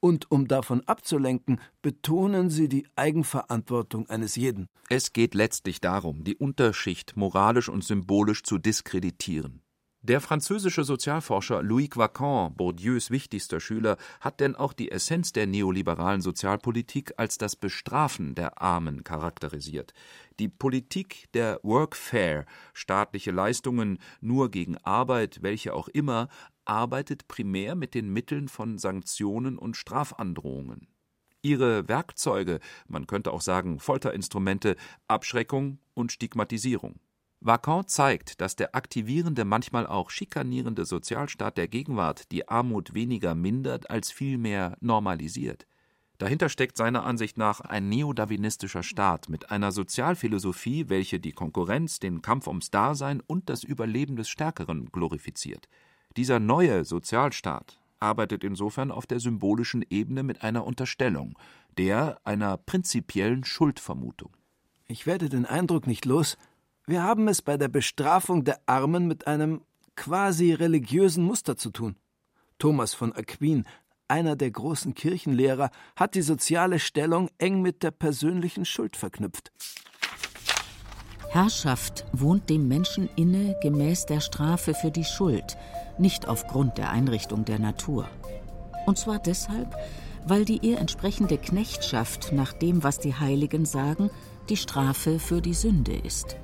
[0.00, 4.68] Und um davon abzulenken, betonen sie die Eigenverantwortung eines jeden.
[4.90, 9.63] Es geht letztlich darum, die Unterschicht moralisch und symbolisch zu diskreditieren.
[10.06, 16.20] Der französische Sozialforscher Louis Quacan, Bourdieus wichtigster Schüler, hat denn auch die Essenz der neoliberalen
[16.20, 19.94] Sozialpolitik als das Bestrafen der Armen charakterisiert.
[20.38, 26.28] Die Politik der Workfare, staatliche Leistungen nur gegen Arbeit, welche auch immer,
[26.66, 30.86] arbeitet primär mit den Mitteln von Sanktionen und Strafandrohungen.
[31.40, 34.76] Ihre Werkzeuge, man könnte auch sagen Folterinstrumente,
[35.08, 37.00] Abschreckung und Stigmatisierung.
[37.46, 43.90] Vacan zeigt, dass der aktivierende, manchmal auch schikanierende Sozialstaat der Gegenwart die Armut weniger mindert
[43.90, 45.66] als vielmehr normalisiert.
[46.16, 52.22] Dahinter steckt seiner Ansicht nach ein neodarwinistischer Staat mit einer Sozialphilosophie, welche die Konkurrenz, den
[52.22, 55.68] Kampf ums Dasein und das Überleben des Stärkeren glorifiziert.
[56.16, 61.38] Dieser neue Sozialstaat arbeitet insofern auf der symbolischen Ebene mit einer Unterstellung,
[61.76, 64.34] der einer prinzipiellen Schuldvermutung.
[64.86, 66.38] Ich werde den Eindruck nicht los,
[66.86, 69.62] wir haben es bei der Bestrafung der Armen mit einem
[69.96, 71.96] quasi religiösen Muster zu tun.
[72.58, 73.64] Thomas von Aquin,
[74.08, 79.50] einer der großen Kirchenlehrer, hat die soziale Stellung eng mit der persönlichen Schuld verknüpft.
[81.30, 85.56] Herrschaft wohnt dem Menschen inne gemäß der Strafe für die Schuld,
[85.98, 88.08] nicht aufgrund der Einrichtung der Natur.
[88.86, 89.74] Und zwar deshalb,
[90.26, 94.10] weil die ihr entsprechende Knechtschaft nach dem, was die Heiligen sagen,
[94.48, 96.36] die Strafe für die Sünde ist.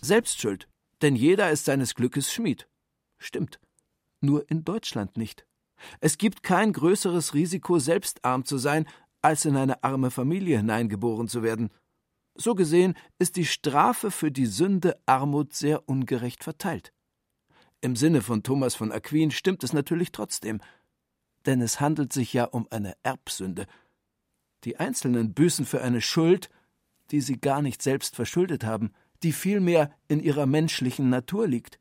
[0.00, 0.68] Selbstschuld,
[1.02, 2.68] denn jeder ist seines Glückes Schmied.
[3.18, 3.60] Stimmt.
[4.20, 5.46] Nur in Deutschland nicht.
[6.00, 8.86] Es gibt kein größeres Risiko, selbst arm zu sein,
[9.22, 11.70] als in eine arme Familie hineingeboren zu werden.
[12.34, 16.92] So gesehen ist die Strafe für die Sünde Armut sehr ungerecht verteilt.
[17.80, 20.60] Im Sinne von Thomas von Aquin stimmt es natürlich trotzdem,
[21.46, 23.66] denn es handelt sich ja um eine Erbsünde.
[24.64, 26.50] Die Einzelnen büßen für eine Schuld,
[27.10, 28.92] die sie gar nicht selbst verschuldet haben,
[29.26, 31.80] die vielmehr in ihrer menschlichen Natur liegt.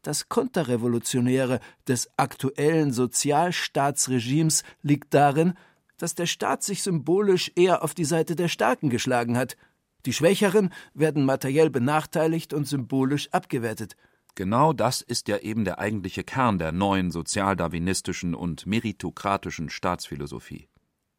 [0.00, 5.52] Das Konterrevolutionäre des aktuellen Sozialstaatsregimes liegt darin,
[5.98, 9.58] dass der Staat sich symbolisch eher auf die Seite der Starken geschlagen hat.
[10.06, 13.94] Die Schwächeren werden materiell benachteiligt und symbolisch abgewertet.
[14.34, 20.68] Genau das ist ja eben der eigentliche Kern der neuen sozialdarwinistischen und meritokratischen Staatsphilosophie.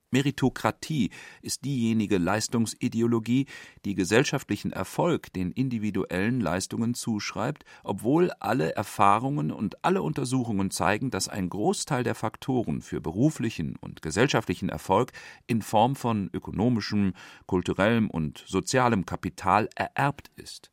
[0.09, 1.09] Meritokratie
[1.41, 3.45] ist diejenige Leistungsideologie,
[3.83, 11.27] die gesellschaftlichen Erfolg den individuellen Leistungen zuschreibt, obwohl alle Erfahrungen und alle Untersuchungen zeigen, dass
[11.27, 15.11] ein Großteil der Faktoren für beruflichen und gesellschaftlichen Erfolg
[15.45, 17.13] in Form von ökonomischem,
[17.45, 20.71] kulturellem und sozialem Kapital ererbt ist.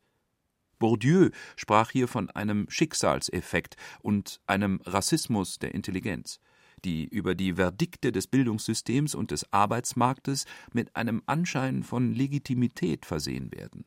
[0.78, 6.40] Bourdieu sprach hier von einem Schicksalseffekt und einem Rassismus der Intelligenz
[6.84, 13.50] die über die Verdikte des Bildungssystems und des Arbeitsmarktes mit einem Anschein von Legitimität versehen
[13.52, 13.84] werden.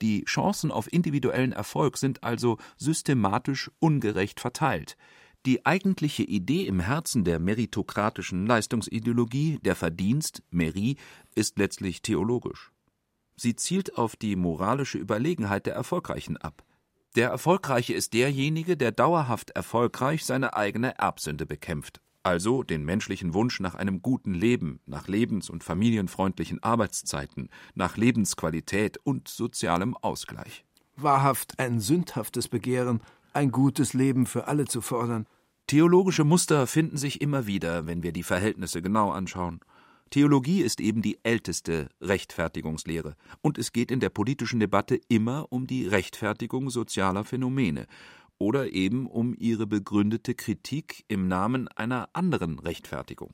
[0.00, 4.96] Die Chancen auf individuellen Erfolg sind also systematisch ungerecht verteilt.
[5.46, 10.98] Die eigentliche Idee im Herzen der meritokratischen Leistungsideologie, der Verdienst, Merit,
[11.34, 12.72] ist letztlich theologisch.
[13.36, 16.64] Sie zielt auf die moralische Überlegenheit der Erfolgreichen ab.
[17.14, 23.58] Der Erfolgreiche ist derjenige, der dauerhaft erfolgreich seine eigene Erbsünde bekämpft, also den menschlichen Wunsch
[23.58, 30.66] nach einem guten Leben, nach lebens- und familienfreundlichen Arbeitszeiten, nach Lebensqualität und sozialem Ausgleich.
[30.94, 33.00] Wahrhaft ein sündhaftes Begehren,
[33.32, 35.26] ein gutes Leben für alle zu fordern.
[35.66, 39.60] Theologische Muster finden sich immer wieder, wenn wir die Verhältnisse genau anschauen.
[40.10, 45.66] Theologie ist eben die älteste Rechtfertigungslehre, und es geht in der politischen Debatte immer um
[45.66, 47.86] die Rechtfertigung sozialer Phänomene,
[48.38, 53.32] oder eben um ihre begründete Kritik im Namen einer anderen Rechtfertigung.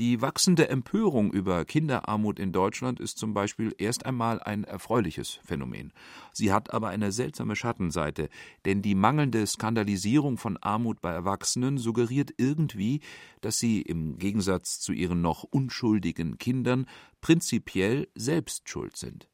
[0.00, 5.92] Die wachsende Empörung über Kinderarmut in Deutschland ist zum Beispiel erst einmal ein erfreuliches Phänomen.
[6.32, 8.30] Sie hat aber eine seltsame Schattenseite,
[8.64, 13.00] denn die mangelnde Skandalisierung von Armut bei Erwachsenen suggeriert irgendwie,
[13.42, 16.86] dass sie im Gegensatz zu ihren noch unschuldigen Kindern
[17.20, 19.29] prinzipiell selbst schuld sind.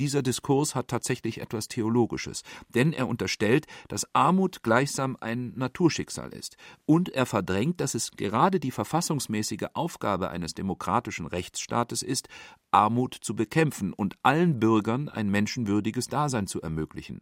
[0.00, 6.56] Dieser Diskurs hat tatsächlich etwas Theologisches, denn er unterstellt, dass Armut gleichsam ein Naturschicksal ist,
[6.84, 12.28] und er verdrängt, dass es gerade die verfassungsmäßige Aufgabe eines demokratischen Rechtsstaates ist,
[12.72, 17.20] Armut zu bekämpfen und allen Bürgern ein menschenwürdiges Dasein zu ermöglichen.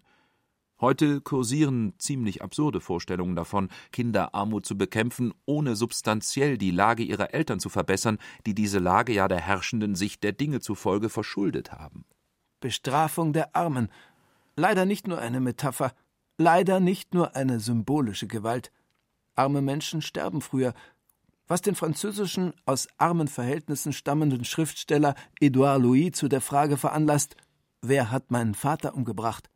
[0.80, 7.61] Heute kursieren ziemlich absurde Vorstellungen davon, Kinderarmut zu bekämpfen, ohne substanziell die Lage ihrer Eltern
[7.61, 12.04] zu verbessern, die diese Lage ja der herrschenden Sicht der Dinge zufolge verschuldet haben.
[12.62, 13.90] Bestrafung der Armen.
[14.57, 15.92] Leider nicht nur eine Metapher,
[16.38, 18.72] leider nicht nur eine symbolische Gewalt.
[19.35, 20.72] Arme Menschen sterben früher,
[21.46, 27.37] was den französischen, aus armen Verhältnissen stammenden Schriftsteller Edouard Louis zu der Frage veranlasst:
[27.83, 29.51] Wer hat meinen Vater umgebracht?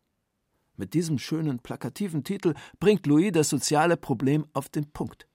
[0.77, 5.27] Mit diesem schönen, plakativen Titel bringt Louis das soziale Problem auf den Punkt.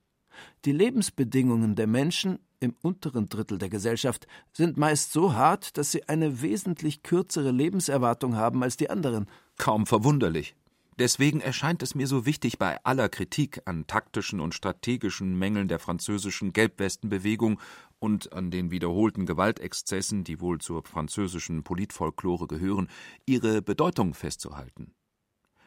[0.64, 6.08] Die Lebensbedingungen der Menschen im unteren Drittel der Gesellschaft sind meist so hart, dass sie
[6.08, 9.28] eine wesentlich kürzere Lebenserwartung haben als die anderen.
[9.58, 10.54] Kaum verwunderlich.
[10.98, 15.78] Deswegen erscheint es mir so wichtig, bei aller Kritik an taktischen und strategischen Mängeln der
[15.78, 17.58] französischen Gelbwestenbewegung
[17.98, 22.88] und an den wiederholten Gewaltexzessen, die wohl zur französischen Politfolklore gehören,
[23.26, 24.92] ihre Bedeutung festzuhalten.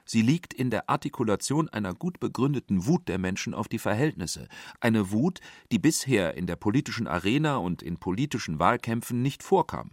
[0.06, 4.48] Sie liegt in der Artikulation einer gut begründeten Wut der Menschen auf die Verhältnisse,
[4.80, 5.40] eine Wut,
[5.72, 9.92] die bisher in der politischen Arena und in politischen Wahlkämpfen nicht vorkam.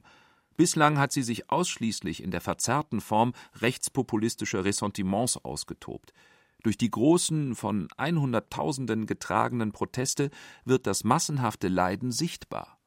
[0.57, 6.13] Bislang hat sie sich ausschließlich in der verzerrten Form rechtspopulistischer Ressentiments ausgetobt.
[6.63, 10.31] Durch die großen, von Einhunderttausenden getragenen Proteste
[10.65, 12.79] wird das massenhafte Leiden sichtbar.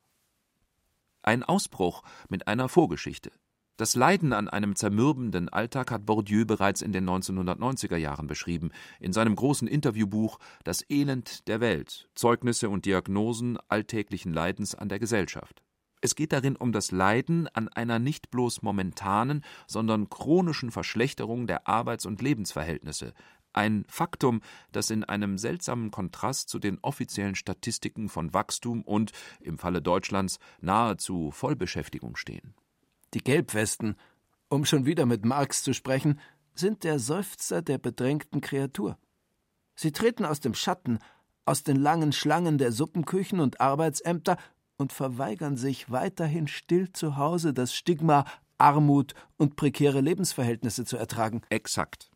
[1.23, 3.31] Ein Ausbruch mit einer Vorgeschichte.
[3.77, 8.71] Das Leiden an einem zermürbenden Alltag hat Bourdieu bereits in den 1990er Jahren beschrieben,
[9.01, 14.99] in seinem großen Interviewbuch Das Elend der Welt Zeugnisse und Diagnosen alltäglichen Leidens an der
[14.99, 15.61] Gesellschaft.
[15.99, 21.67] Es geht darin um das Leiden an einer nicht bloß momentanen, sondern chronischen Verschlechterung der
[21.67, 23.13] Arbeits- und Lebensverhältnisse,
[23.51, 24.39] ein Faktum,
[24.71, 29.11] das in einem seltsamen Kontrast zu den offiziellen Statistiken von Wachstum und,
[29.41, 32.53] im Falle Deutschlands, nahezu Vollbeschäftigung stehen.
[33.15, 33.95] Die Gelbwesten,
[34.49, 36.19] um schon wieder mit Marx zu sprechen,
[36.53, 38.97] sind der Seufzer der bedrängten Kreatur.
[39.73, 40.99] Sie treten aus dem Schatten,
[41.45, 44.37] aus den langen Schlangen der Suppenküchen und Arbeitsämter
[44.75, 48.25] und verweigern sich weiterhin still zu Hause das Stigma
[48.57, 51.41] Armut und prekäre Lebensverhältnisse zu ertragen.
[51.49, 52.11] Exakt.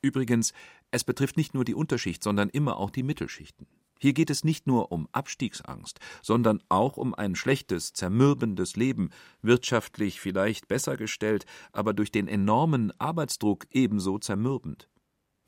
[0.00, 0.54] Übrigens,
[0.90, 3.66] es betrifft nicht nur die Unterschicht, sondern immer auch die Mittelschichten.
[3.98, 9.10] Hier geht es nicht nur um Abstiegsangst, sondern auch um ein schlechtes, zermürbendes Leben,
[9.42, 14.88] wirtschaftlich vielleicht besser gestellt, aber durch den enormen Arbeitsdruck ebenso zermürbend.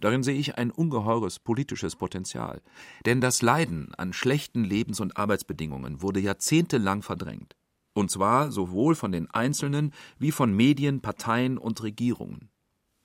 [0.00, 2.62] Darin sehe ich ein ungeheures politisches Potenzial.
[3.04, 7.54] Denn das Leiden an schlechten Lebens- und Arbeitsbedingungen wurde jahrzehntelang verdrängt.
[7.92, 12.48] Und zwar sowohl von den Einzelnen wie von Medien, Parteien und Regierungen.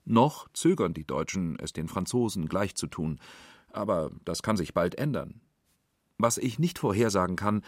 [0.05, 3.19] Noch zögern die Deutschen, es den Franzosen gleichzutun,
[3.75, 5.41] aber das kann sich bald ändern.
[6.17, 7.61] Was ich nicht vorhersagen kann,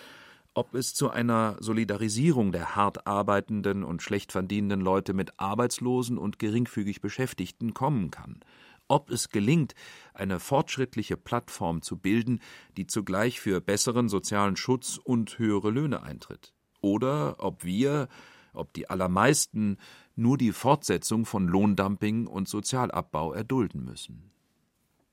[0.54, 6.40] ob es zu einer Solidarisierung der hart arbeitenden und schlecht verdienenden Leute mit Arbeitslosen und
[6.40, 8.40] geringfügig Beschäftigten kommen kann,
[8.88, 9.76] ob es gelingt,
[10.14, 12.40] eine fortschrittliche Plattform zu bilden,
[12.76, 18.08] die zugleich für besseren sozialen Schutz und höhere Löhne eintritt, oder ob wir,
[18.54, 19.78] ob die allermeisten
[20.16, 24.32] nur die Fortsetzung von Lohndumping und Sozialabbau erdulden müssen.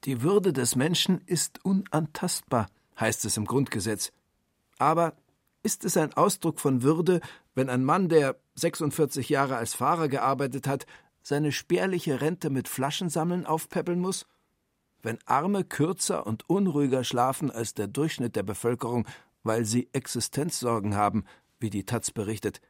[0.04, 2.68] Die Würde des Menschen ist unantastbar,
[3.00, 4.12] heißt es im Grundgesetz.
[4.78, 5.14] Aber
[5.62, 7.20] ist es ein Ausdruck von Würde,
[7.54, 10.84] wenn ein Mann, der 46 Jahre als Fahrer gearbeitet hat,
[11.22, 14.26] seine spärliche Rente mit Flaschensammeln aufpäppeln muss?
[15.00, 19.06] Wenn Arme kürzer und unruhiger schlafen als der Durchschnitt der Bevölkerung,
[19.42, 21.24] weil sie Existenzsorgen haben,
[21.60, 22.60] wie die Taz berichtet?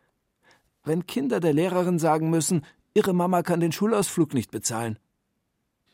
[0.85, 5.01] Wenn Kinder der Lehrerin sagen müssen, ihre Mama kann den Schulausflug nicht bezahlen?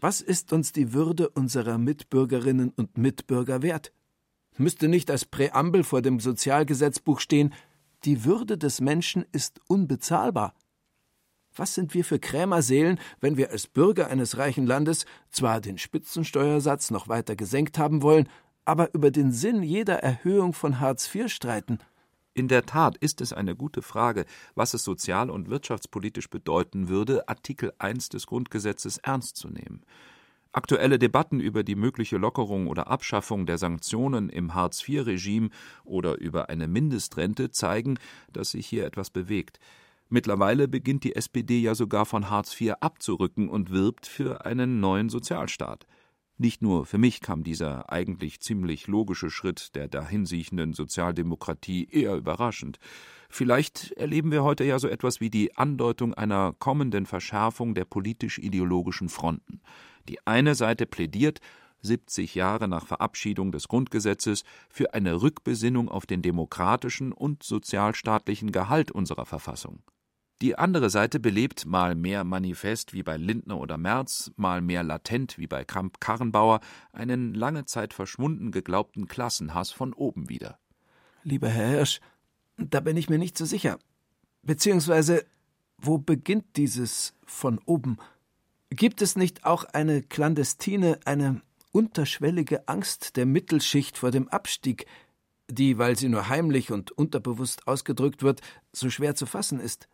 [0.03, 3.92] Was ist uns die Würde unserer Mitbürgerinnen und Mitbürger wert?
[4.57, 7.53] Müsste nicht als Präambel vor dem Sozialgesetzbuch stehen,
[8.05, 10.55] die Würde des Menschen ist unbezahlbar?
[11.55, 16.90] Was sind wir für Krämerseelen, wenn wir als Bürger eines reichen Landes zwar den Spitzensteuersatz
[16.90, 18.26] noch weiter gesenkt haben wollen,
[18.64, 21.78] aber über den Sinn jeder Erhöhung von Hartz IV streiten?
[22.33, 24.24] In der Tat ist es eine gute Frage,
[24.55, 29.83] was es sozial- und wirtschaftspolitisch bedeuten würde, Artikel 1 des Grundgesetzes ernst zu nehmen.
[30.53, 35.51] Aktuelle Debatten über die mögliche Lockerung oder Abschaffung der Sanktionen im Hartz-IV-Regime
[35.85, 37.99] oder über eine Mindestrente zeigen,
[38.33, 39.59] dass sich hier etwas bewegt.
[40.09, 45.09] Mittlerweile beginnt die SPD ja sogar von Hartz IV abzurücken und wirbt für einen neuen
[45.09, 45.87] Sozialstaat.
[46.41, 52.78] Nicht nur für mich kam dieser eigentlich ziemlich logische Schritt der dahinsiechenden Sozialdemokratie eher überraschend.
[53.28, 59.11] Vielleicht erleben wir heute ja so etwas wie die Andeutung einer kommenden Verschärfung der politisch-ideologischen
[59.11, 59.61] Fronten.
[60.09, 61.41] Die eine Seite plädiert,
[61.82, 68.91] 70 Jahre nach Verabschiedung des Grundgesetzes, für eine Rückbesinnung auf den demokratischen und sozialstaatlichen Gehalt
[68.91, 69.82] unserer Verfassung.
[70.43, 75.36] Die andere Seite belebt mal mehr manifest wie bei Lindner oder Merz, mal mehr latent
[75.36, 76.61] wie bei Kramp-Karrenbauer
[76.93, 80.59] einen lange Zeit verschwunden geglaubten Klassenhass von oben wieder.
[81.24, 82.01] Lieber Herr Hirsch,
[82.57, 83.78] da bin ich mir nicht so sicher.
[84.43, 85.26] Beziehungsweise,
[85.76, 87.99] wo beginnt dieses von oben?
[88.70, 94.86] Gibt es nicht auch eine clandestine, eine unterschwellige Angst der Mittelschicht vor dem Abstieg,
[95.49, 98.41] die, weil sie nur heimlich und unterbewusst ausgedrückt wird,
[98.72, 99.86] so schwer zu fassen ist?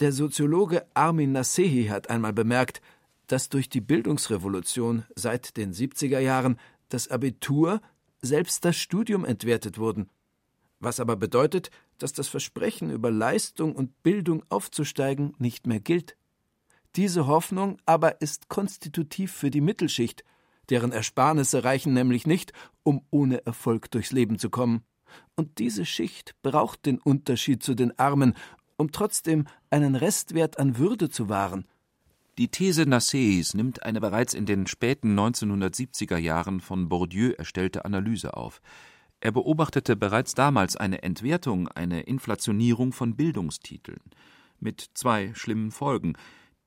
[0.00, 2.80] Der Soziologe Armin Nasehi hat einmal bemerkt,
[3.26, 7.80] dass durch die Bildungsrevolution seit den 70er Jahren das Abitur,
[8.20, 10.08] selbst das Studium entwertet wurden.
[10.80, 16.16] Was aber bedeutet, dass das Versprechen, über Leistung und Bildung aufzusteigen, nicht mehr gilt.
[16.96, 20.24] Diese Hoffnung aber ist konstitutiv für die Mittelschicht,
[20.68, 24.82] deren Ersparnisse reichen nämlich nicht, um ohne Erfolg durchs Leben zu kommen.
[25.36, 28.34] Und diese Schicht braucht den Unterschied zu den Armen,
[28.82, 31.66] um trotzdem einen Restwert an Würde zu wahren.
[32.36, 38.36] Die These Nasseis nimmt eine bereits in den späten 1970er Jahren von Bourdieu erstellte Analyse
[38.36, 38.60] auf.
[39.20, 44.00] Er beobachtete bereits damals eine Entwertung, eine Inflationierung von Bildungstiteln.
[44.58, 46.14] Mit zwei schlimmen Folgen,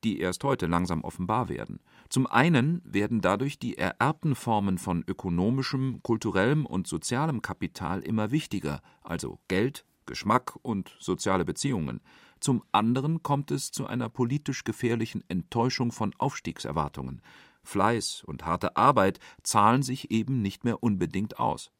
[0.05, 1.82] die erst heute langsam offenbar werden.
[2.07, 8.82] Zum einen werden dadurch die ererbten Formen von ökonomischem, kulturellem und sozialem Kapital immer wichtiger,
[9.03, 12.01] also Geld, Geschmack und soziale Beziehungen,
[12.39, 17.22] zum anderen kommt es zu einer politisch gefährlichen Enttäuschung von Aufstiegserwartungen.
[17.64, 21.72] Fleiß und harte Arbeit zahlen sich eben nicht mehr unbedingt aus.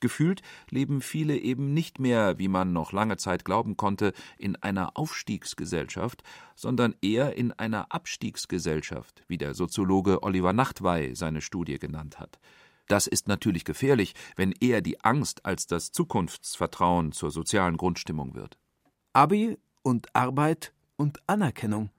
[0.00, 4.96] Gefühlt leben viele eben nicht mehr, wie man noch lange Zeit glauben konnte, in einer
[4.96, 6.22] Aufstiegsgesellschaft,
[6.54, 12.38] sondern eher in einer Abstiegsgesellschaft, wie der Soziologe Oliver Nachtwey seine Studie genannt hat.
[12.88, 18.58] Das ist natürlich gefährlich, wenn eher die Angst als das Zukunftsvertrauen zur sozialen Grundstimmung wird.
[19.12, 21.90] Abi und Arbeit und Anerkennung.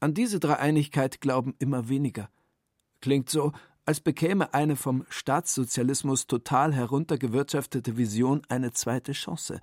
[0.00, 2.30] An diese Dreieinigkeit glauben immer weniger.
[3.00, 3.52] Klingt so,
[3.84, 9.60] als bekäme eine vom Staatssozialismus total heruntergewirtschaftete Vision eine zweite Chance,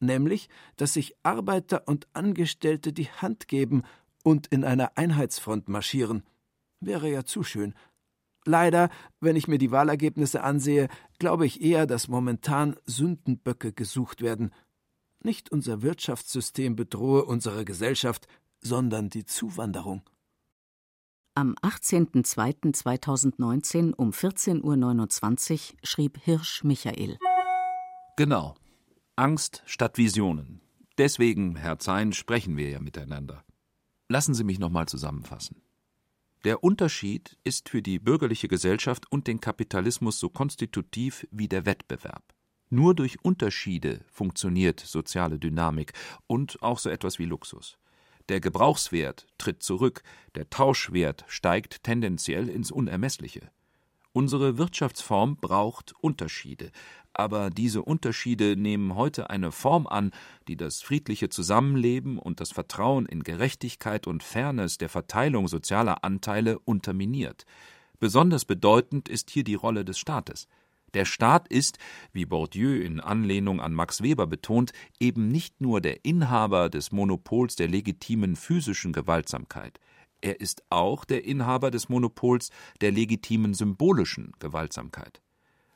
[0.00, 3.82] nämlich, dass sich Arbeiter und Angestellte die Hand geben
[4.22, 6.24] und in einer Einheitsfront marschieren.
[6.80, 7.74] Wäre ja zu schön,
[8.44, 8.90] Leider,
[9.20, 10.88] wenn ich mir die Wahlergebnisse ansehe,
[11.18, 14.50] glaube ich eher, dass momentan Sündenböcke gesucht werden.
[15.22, 18.26] Nicht unser Wirtschaftssystem bedrohe unsere Gesellschaft,
[18.60, 20.02] sondern die Zuwanderung.
[21.34, 27.18] Am 18.02.2019 um 14.29 Uhr schrieb Hirsch Michael.
[28.16, 28.54] Genau.
[29.16, 30.60] Angst statt Visionen.
[30.98, 33.44] Deswegen, Herr Zein, sprechen wir ja miteinander.
[34.08, 35.62] Lassen Sie mich nochmal zusammenfassen.
[36.44, 42.34] Der Unterschied ist für die bürgerliche Gesellschaft und den Kapitalismus so konstitutiv wie der Wettbewerb.
[42.68, 45.92] Nur durch Unterschiede funktioniert soziale Dynamik
[46.26, 47.78] und auch so etwas wie Luxus.
[48.28, 50.02] Der Gebrauchswert tritt zurück,
[50.34, 53.52] der Tauschwert steigt tendenziell ins Unermessliche.
[54.12, 56.72] Unsere Wirtschaftsform braucht Unterschiede,
[57.14, 60.10] aber diese Unterschiede nehmen heute eine Form an,
[60.48, 66.58] die das friedliche Zusammenleben und das Vertrauen in Gerechtigkeit und Fairness der Verteilung sozialer Anteile
[66.58, 67.44] unterminiert.
[67.98, 70.48] Besonders bedeutend ist hier die Rolle des Staates.
[70.94, 71.78] Der Staat ist,
[72.12, 77.56] wie Bourdieu in Anlehnung an Max Weber betont, eben nicht nur der Inhaber des Monopols
[77.56, 79.78] der legitimen physischen Gewaltsamkeit,
[80.22, 82.50] er ist auch der Inhaber des Monopols
[82.80, 85.21] der legitimen symbolischen Gewaltsamkeit.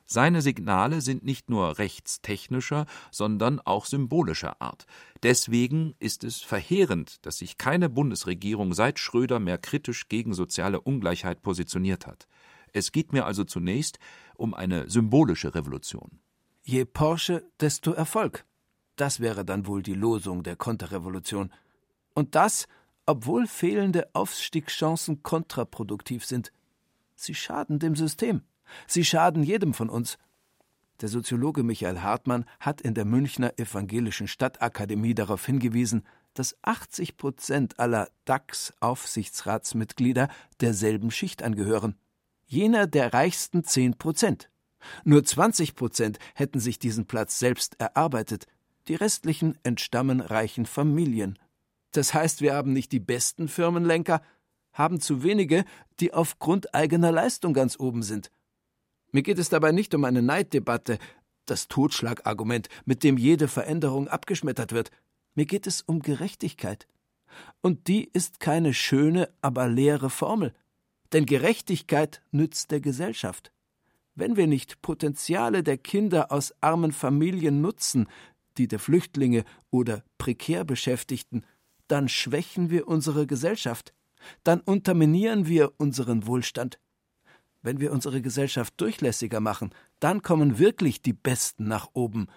[0.09, 4.85] Seine Signale sind nicht nur rechtstechnischer, sondern auch symbolischer Art.
[5.21, 11.41] Deswegen ist es verheerend, dass sich keine Bundesregierung seit Schröder mehr kritisch gegen soziale Ungleichheit
[11.41, 12.27] positioniert hat.
[12.71, 13.99] Es geht mir also zunächst
[14.37, 16.19] um eine symbolische Revolution.
[16.63, 18.45] Je Porsche, desto Erfolg.
[18.95, 21.51] Das wäre dann wohl die Losung der Konterrevolution.
[22.13, 22.67] Und das,
[23.05, 26.53] obwohl fehlende Aufstiegschancen kontraproduktiv sind.
[27.15, 28.43] Sie schaden dem System.
[28.87, 30.17] Sie schaden jedem von uns.
[31.01, 36.03] Der Soziologe Michael Hartmann hat in der Münchner Evangelischen Stadtakademie darauf hingewiesen,
[36.33, 41.95] dass 80 Prozent aller DAX-Aufsichtsratsmitglieder derselben Schicht angehören.
[42.45, 44.49] Jener der reichsten 10 Prozent.
[45.03, 48.47] Nur 20 Prozent hätten sich diesen Platz selbst erarbeitet.
[48.87, 51.37] Die restlichen entstammen reichen Familien.
[51.91, 54.21] Das heißt, wir haben nicht die besten Firmenlenker,
[54.71, 55.65] haben zu wenige,
[55.99, 58.31] die aufgrund eigener Leistung ganz oben sind.
[59.11, 60.99] Mir geht es dabei nicht um eine Neiddebatte,
[61.45, 64.91] das Totschlagargument, mit dem jede Veränderung abgeschmettert wird.
[65.35, 66.87] Mir geht es um Gerechtigkeit.
[67.61, 70.53] Und die ist keine schöne, aber leere Formel.
[71.13, 73.51] Denn Gerechtigkeit nützt der Gesellschaft.
[74.15, 78.07] Wenn wir nicht Potenziale der Kinder aus armen Familien nutzen,
[78.57, 81.43] die der Flüchtlinge oder prekär Beschäftigten,
[81.87, 83.93] dann schwächen wir unsere Gesellschaft,
[84.43, 86.79] dann unterminieren wir unseren Wohlstand.
[87.61, 92.27] Wenn wir unsere Gesellschaft durchlässiger machen, dann kommen wirklich die Besten nach oben.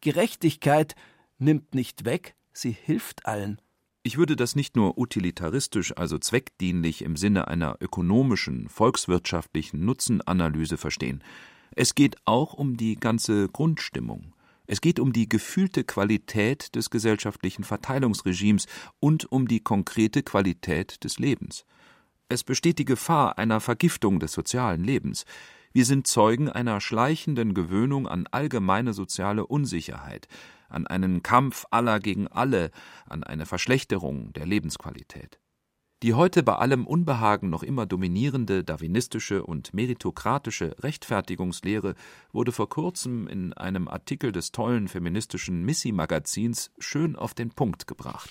[0.00, 0.94] Gerechtigkeit
[1.38, 3.60] nimmt nicht weg, sie hilft allen.
[4.04, 11.22] Ich würde das nicht nur utilitaristisch, also zweckdienlich im Sinne einer ökonomischen, volkswirtschaftlichen Nutzenanalyse verstehen.
[11.76, 14.34] Es geht auch um die ganze Grundstimmung.
[14.66, 18.66] Es geht um die gefühlte Qualität des gesellschaftlichen Verteilungsregimes
[18.98, 21.64] und um die konkrete Qualität des Lebens.
[22.32, 25.26] Es besteht die Gefahr einer Vergiftung des sozialen Lebens.
[25.74, 30.28] Wir sind Zeugen einer schleichenden Gewöhnung an allgemeine soziale Unsicherheit,
[30.70, 32.70] an einen Kampf aller gegen alle,
[33.06, 35.40] an eine Verschlechterung der Lebensqualität.
[36.02, 41.94] Die heute bei allem Unbehagen noch immer dominierende darwinistische und meritokratische Rechtfertigungslehre
[42.32, 48.30] wurde vor kurzem in einem Artikel des tollen feministischen Missy-Magazins schön auf den Punkt gebracht.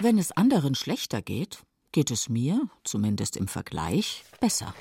[0.00, 4.74] Wenn es anderen schlechter geht, geht es mir, zumindest im Vergleich, besser.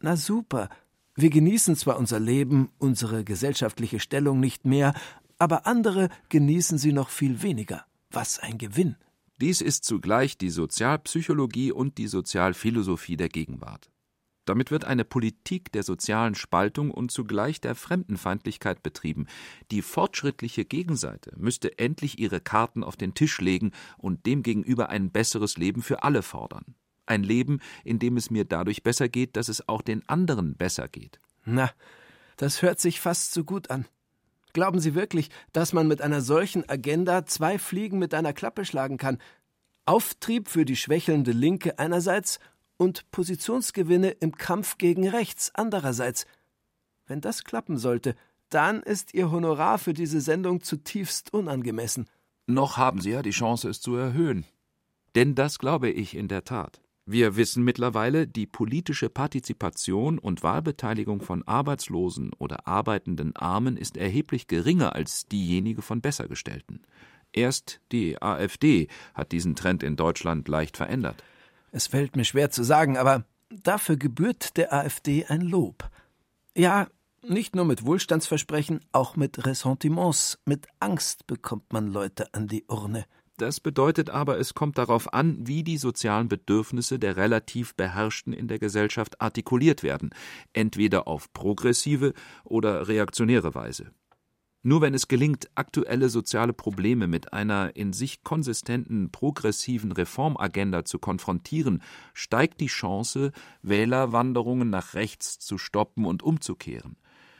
[0.00, 0.68] Na super.
[1.14, 4.92] Wir genießen zwar unser Leben, unsere gesellschaftliche Stellung nicht mehr,
[5.38, 7.86] aber andere genießen sie noch viel weniger.
[8.10, 8.96] Was ein Gewinn.
[9.40, 13.90] Dies ist zugleich die Sozialpsychologie und die Sozialphilosophie der Gegenwart.
[14.46, 19.26] Damit wird eine Politik der sozialen Spaltung und zugleich der Fremdenfeindlichkeit betrieben.
[19.70, 25.58] Die fortschrittliche Gegenseite müsste endlich ihre Karten auf den Tisch legen und demgegenüber ein besseres
[25.58, 26.76] Leben für alle fordern.
[27.06, 30.88] Ein Leben, in dem es mir dadurch besser geht, dass es auch den anderen besser
[30.88, 31.20] geht.
[31.44, 31.70] Na,
[32.36, 33.86] das hört sich fast zu gut an.
[34.52, 38.96] Glauben Sie wirklich, dass man mit einer solchen Agenda zwei Fliegen mit einer Klappe schlagen
[38.96, 39.18] kann?
[39.84, 42.40] Auftrieb für die schwächelnde Linke einerseits
[42.76, 46.26] und Positionsgewinne im Kampf gegen rechts andererseits.
[47.06, 48.14] Wenn das klappen sollte,
[48.48, 52.08] dann ist Ihr Honorar für diese Sendung zutiefst unangemessen.
[52.46, 54.44] Noch haben Sie ja die Chance, es zu erhöhen.
[55.14, 56.80] Denn das glaube ich in der Tat.
[57.08, 64.48] Wir wissen mittlerweile, die politische Partizipation und Wahlbeteiligung von Arbeitslosen oder arbeitenden Armen ist erheblich
[64.48, 66.82] geringer als diejenige von Bessergestellten.
[67.32, 71.22] Erst die AfD hat diesen Trend in Deutschland leicht verändert.
[71.76, 75.90] Es fällt mir schwer zu sagen, aber dafür gebührt der AfD ein Lob.
[76.56, 76.86] Ja,
[77.20, 83.04] nicht nur mit Wohlstandsversprechen, auch mit Ressentiments, mit Angst bekommt man Leute an die Urne.
[83.36, 88.48] Das bedeutet aber, es kommt darauf an, wie die sozialen Bedürfnisse der relativ Beherrschten in
[88.48, 90.14] der Gesellschaft artikuliert werden,
[90.54, 92.14] entweder auf progressive
[92.44, 93.90] oder reaktionäre Weise.
[94.66, 100.98] Nur wenn es gelingt, aktuelle soziale Probleme mit einer in sich konsistenten progressiven Reformagenda zu
[100.98, 103.30] konfrontieren, steigt die Chance,
[103.62, 106.96] Wählerwanderungen nach rechts zu stoppen und umzukehren.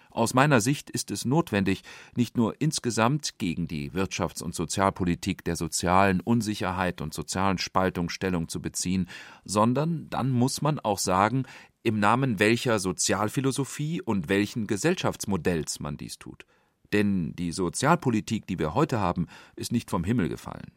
[0.08, 1.82] Aus meiner Sicht ist es notwendig,
[2.14, 8.48] nicht nur insgesamt gegen die Wirtschafts- und Sozialpolitik der sozialen Unsicherheit und sozialen Spaltung Stellung
[8.48, 9.08] zu beziehen,
[9.44, 11.42] sondern dann muss man auch sagen,
[11.82, 16.46] im Namen welcher Sozialphilosophie und welchen Gesellschaftsmodells man dies tut.
[16.92, 19.26] Denn die Sozialpolitik, die wir heute haben,
[19.56, 20.72] ist nicht vom Himmel gefallen.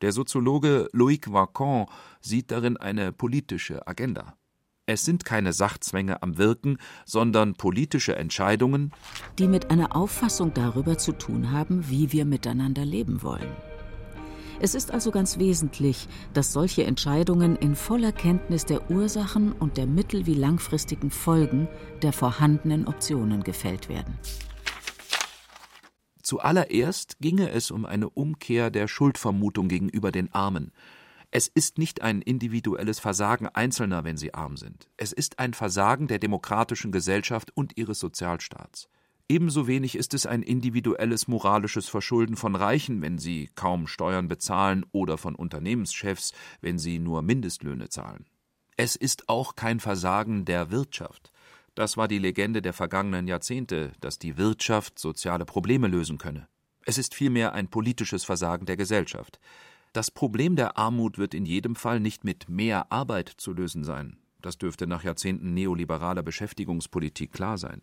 [0.00, 1.86] Der Soziologe Loïc Vacan
[2.20, 4.34] sieht darin eine politische Agenda.
[4.86, 8.92] Es sind keine Sachzwänge am Wirken, sondern politische Entscheidungen,
[9.38, 13.52] die mit einer Auffassung darüber zu tun haben, wie wir miteinander leben wollen.
[14.62, 19.86] Es ist also ganz wesentlich, dass solche Entscheidungen in voller Kenntnis der Ursachen und der
[19.86, 21.68] mittel- wie langfristigen Folgen
[22.02, 24.18] der vorhandenen Optionen gefällt werden.
[26.30, 30.70] Zuallererst ginge es um eine Umkehr der Schuldvermutung gegenüber den Armen.
[31.32, 34.88] Es ist nicht ein individuelles Versagen Einzelner, wenn sie arm sind.
[34.96, 38.88] Es ist ein Versagen der demokratischen Gesellschaft und ihres Sozialstaats.
[39.28, 44.86] Ebenso wenig ist es ein individuelles moralisches Verschulden von Reichen, wenn sie kaum Steuern bezahlen,
[44.92, 48.24] oder von Unternehmenschefs, wenn sie nur Mindestlöhne zahlen.
[48.76, 51.32] Es ist auch kein Versagen der Wirtschaft.
[51.80, 56.46] Das war die Legende der vergangenen Jahrzehnte, dass die Wirtschaft soziale Probleme lösen könne.
[56.84, 59.40] Es ist vielmehr ein politisches Versagen der Gesellschaft.
[59.94, 64.18] Das Problem der Armut wird in jedem Fall nicht mit mehr Arbeit zu lösen sein.
[64.42, 67.80] Das dürfte nach Jahrzehnten neoliberaler Beschäftigungspolitik klar sein.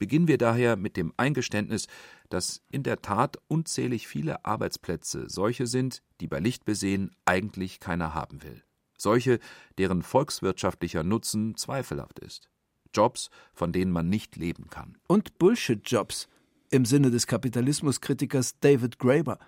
[0.00, 1.86] Beginnen wir daher mit dem Eingeständnis,
[2.30, 8.12] dass in der Tat unzählig viele Arbeitsplätze solche sind, die bei Licht besehen eigentlich keiner
[8.12, 8.64] haben will.
[8.98, 9.38] Solche,
[9.78, 12.50] deren volkswirtschaftlicher Nutzen zweifelhaft ist.
[12.96, 14.96] Jobs, von denen man nicht leben kann.
[15.06, 16.28] Und Bullshit-Jobs
[16.70, 19.38] im Sinne des Kapitalismuskritikers David Graeber.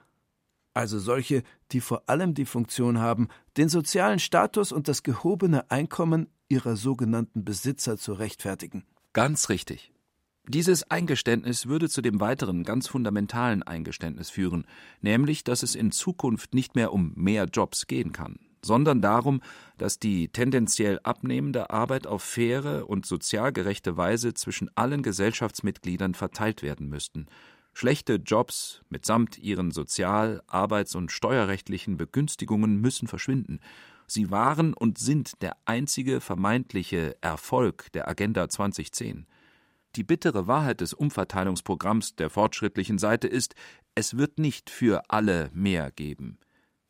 [0.75, 1.43] Also solche,
[1.73, 7.45] die vor allem die Funktion haben, den sozialen Status und das gehobene Einkommen ihrer sogenannten
[7.45, 8.85] Besitzer zu rechtfertigen.
[9.13, 9.93] Ganz richtig.
[10.47, 14.67] Dieses Eingeständnis würde zu dem weiteren ganz fundamentalen Eingeständnis führen,
[15.01, 19.41] nämlich, dass es in Zukunft nicht mehr um mehr Jobs gehen kann sondern darum,
[19.77, 26.63] dass die tendenziell abnehmende Arbeit auf faire und sozial gerechte Weise zwischen allen Gesellschaftsmitgliedern verteilt
[26.63, 27.27] werden müssten.
[27.73, 33.61] Schlechte Jobs mitsamt ihren sozial-, arbeits- und steuerrechtlichen Begünstigungen müssen verschwinden.
[34.07, 39.27] Sie waren und sind der einzige vermeintliche Erfolg der Agenda 2010.
[39.97, 43.55] Die bittere Wahrheit des Umverteilungsprogramms der fortschrittlichen Seite ist,
[43.95, 46.39] es wird nicht für alle mehr geben.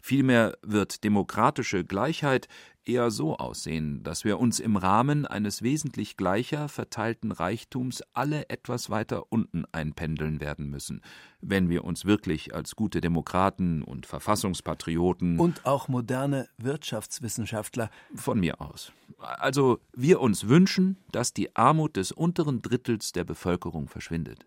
[0.01, 2.49] Vielmehr wird demokratische Gleichheit
[2.89, 8.91] eher so aussehen, dass wir uns im Rahmen eines wesentlich gleicher verteilten Reichtums alle etwas
[8.91, 11.03] weiter unten einpendeln werden müssen,
[11.41, 18.61] wenn wir uns wirklich als gute Demokraten und Verfassungspatrioten und auch moderne Wirtschaftswissenschaftler von mir
[18.61, 18.93] aus.
[19.19, 24.47] Also wir uns wünschen, dass die Armut des unteren Drittels der Bevölkerung verschwindet.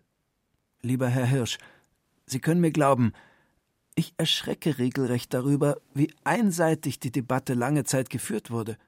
[0.80, 1.58] Lieber Herr Hirsch,
[2.26, 3.12] Sie können mir glauben,
[3.94, 8.78] ich erschrecke regelrecht darüber, wie einseitig die Debatte lange Zeit geführt wurde.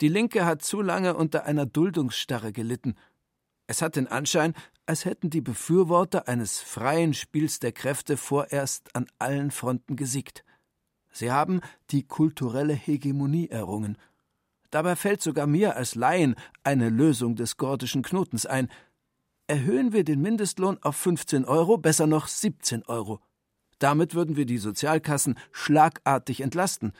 [0.00, 2.94] Die Linke hat zu lange unter einer Duldungsstarre gelitten.
[3.66, 4.54] Es hat den Anschein,
[4.86, 10.44] als hätten die Befürworter eines freien Spiels der Kräfte vorerst an allen Fronten gesiegt.
[11.10, 11.60] Sie haben
[11.90, 13.98] die kulturelle Hegemonie errungen.
[14.70, 18.68] Dabei fällt sogar mir als Laien eine Lösung des gordischen Knotens ein.
[19.46, 23.20] Erhöhen wir den Mindestlohn auf 15 Euro, besser noch 17 Euro.
[23.78, 26.92] Damit würden wir die Sozialkassen schlagartig entlasten.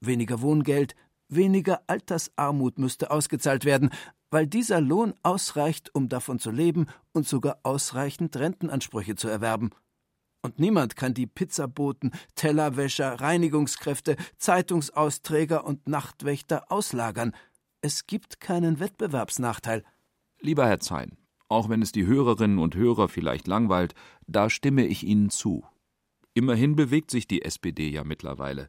[0.00, 0.94] Weniger Wohngeld,
[1.28, 3.90] weniger Altersarmut müsste ausgezahlt werden,
[4.30, 9.70] weil dieser Lohn ausreicht, um davon zu leben und sogar ausreichend Rentenansprüche zu erwerben.
[10.40, 17.32] Und niemand kann die Pizzaboten, Tellerwäscher, Reinigungskräfte, Zeitungsausträger und Nachtwächter auslagern.
[17.80, 19.84] Es gibt keinen Wettbewerbsnachteil.
[20.40, 21.16] Lieber Herr Zein,
[21.48, 23.94] auch wenn es die Hörerinnen und Hörer vielleicht langweilt,
[24.26, 25.64] da stimme ich Ihnen zu.
[26.34, 28.68] Immerhin bewegt sich die SPD ja mittlerweile.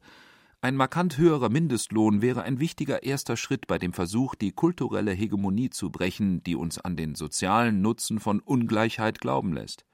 [0.61, 5.69] Ein markant höherer Mindestlohn wäre ein wichtiger erster Schritt bei dem Versuch, die kulturelle Hegemonie
[5.69, 9.85] zu brechen, die uns an den sozialen Nutzen von Ungleichheit glauben lässt.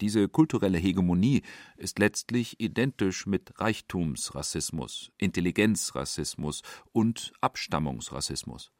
[0.00, 1.42] Diese kulturelle Hegemonie
[1.76, 8.72] ist letztlich identisch mit Reichtumsrassismus, Intelligenzrassismus und Abstammungsrassismus.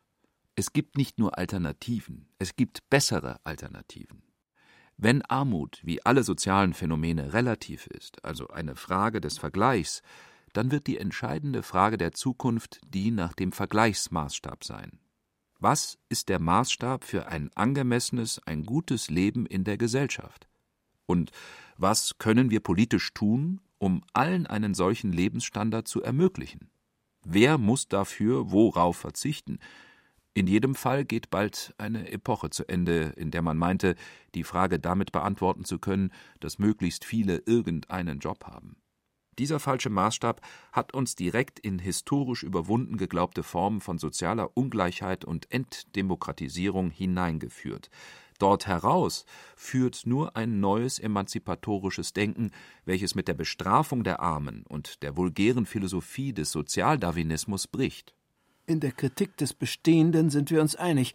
[0.55, 4.23] Es gibt nicht nur Alternativen, es gibt bessere Alternativen.
[5.05, 10.01] Wenn Armut wie alle sozialen Phänomene relativ ist, also eine Frage des Vergleichs,
[10.53, 15.01] dann wird die entscheidende Frage der Zukunft die nach dem Vergleichsmaßstab sein.
[15.59, 20.47] Was ist der Maßstab für ein angemessenes, ein gutes Leben in der Gesellschaft?
[21.07, 21.33] Und
[21.77, 26.71] was können wir politisch tun, um allen einen solchen Lebensstandard zu ermöglichen?
[27.25, 29.59] Wer muss dafür worauf verzichten?
[30.35, 33.97] In jedem Fall geht bald eine Epoche zu Ende, in der man meinte,
[34.35, 36.11] die Frage damit beantworten zu können,
[36.41, 38.77] dass möglichst viele irgendeinen Job haben.
[39.39, 40.41] Dieser falsche Maßstab
[40.73, 47.91] hat uns direkt in historisch überwunden geglaubte Formen von sozialer Ungleichheit und Entdemokratisierung hineingeführt.
[48.39, 49.25] Dort heraus
[49.57, 52.51] führt nur ein neues emanzipatorisches Denken,
[52.85, 58.15] welches mit der Bestrafung der Armen und der vulgären Philosophie des Sozialdarwinismus bricht.
[58.67, 61.15] In der Kritik des Bestehenden sind wir uns einig.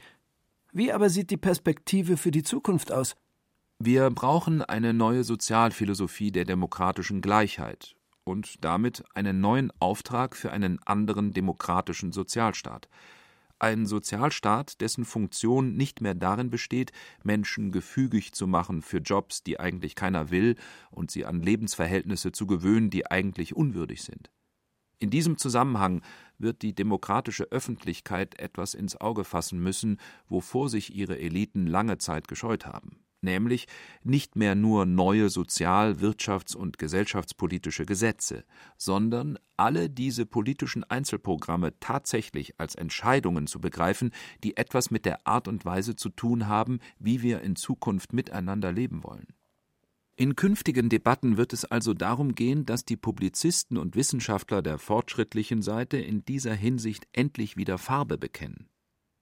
[0.74, 3.16] Wie aber sieht die Perspektive für die Zukunft aus?
[3.80, 7.96] Wir brauchen eine neue Sozialphilosophie der demokratischen Gleichheit,
[8.28, 12.90] und damit einen neuen Auftrag für einen anderen demokratischen Sozialstaat.
[13.60, 16.92] Ein Sozialstaat, dessen Funktion nicht mehr darin besteht,
[17.24, 20.56] Menschen gefügig zu machen für Jobs, die eigentlich keiner will,
[20.92, 24.30] und sie an Lebensverhältnisse zu gewöhnen, die eigentlich unwürdig sind.
[25.00, 26.02] In diesem Zusammenhang
[26.38, 32.28] wird die demokratische Öffentlichkeit etwas ins Auge fassen müssen, wovor sich ihre Eliten lange Zeit
[32.28, 33.68] gescheut haben nämlich
[34.04, 38.44] nicht mehr nur neue sozial-, wirtschafts- und gesellschaftspolitische Gesetze,
[38.78, 44.12] sondern alle diese politischen Einzelprogramme tatsächlich als Entscheidungen zu begreifen,
[44.44, 48.72] die etwas mit der Art und Weise zu tun haben, wie wir in Zukunft miteinander
[48.72, 49.28] leben wollen.
[50.20, 55.62] In künftigen Debatten wird es also darum gehen, dass die Publizisten und Wissenschaftler der fortschrittlichen
[55.62, 58.68] Seite in dieser Hinsicht endlich wieder Farbe bekennen.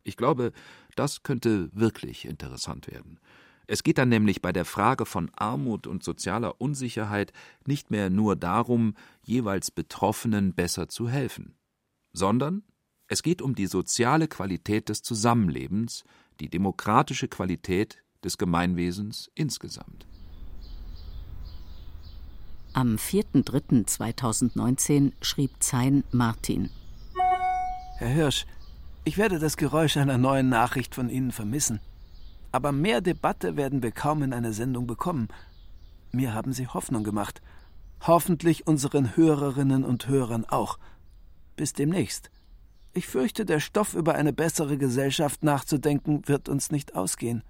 [0.04, 0.54] Ich glaube,
[0.96, 3.20] das könnte wirklich interessant werden.
[3.68, 7.34] Es geht dann nämlich bei der Frage von Armut und sozialer Unsicherheit
[7.66, 11.58] nicht mehr nur darum, jeweils Betroffenen besser zu helfen,
[12.14, 12.64] sondern
[13.08, 16.06] es geht um die soziale Qualität des Zusammenlebens,
[16.40, 20.08] die demokratische Qualität des Gemeinwesens insgesamt.
[22.76, 26.70] Am 4.3.2019 schrieb Zein Martin.
[28.00, 28.46] Herr Hirsch,
[29.06, 31.80] ich werde das Geräusch einer neuen Nachricht von Ihnen vermissen.
[32.52, 35.30] Aber mehr Debatte werden wir kaum in einer Sendung bekommen.
[36.12, 37.42] Mir haben Sie Hoffnung gemacht.
[38.02, 40.78] Hoffentlich unseren Hörerinnen und Hörern auch.
[41.56, 42.30] Bis demnächst.
[42.92, 47.42] Ich fürchte, der Stoff über eine bessere Gesellschaft nachzudenken wird uns nicht ausgehen.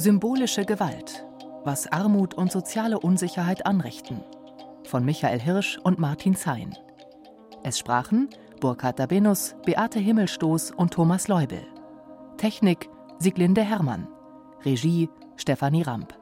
[0.00, 1.26] Symbolische Gewalt.
[1.62, 4.24] Was Armut und soziale Unsicherheit anrichten
[4.88, 6.74] von Michael Hirsch und Martin Zein.
[7.64, 8.30] Es sprachen
[8.60, 11.60] Burkhard Dabinus, Beate Himmelstoß und Thomas Leubel.
[12.38, 12.88] Technik
[13.18, 14.08] Sieglinde Hermann.
[14.64, 16.18] Regie Stefanie Ramp.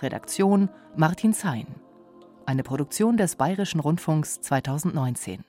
[0.00, 1.66] Redaktion Martin Zein.
[2.46, 5.44] Eine Produktion des Bayerischen Rundfunks 2019.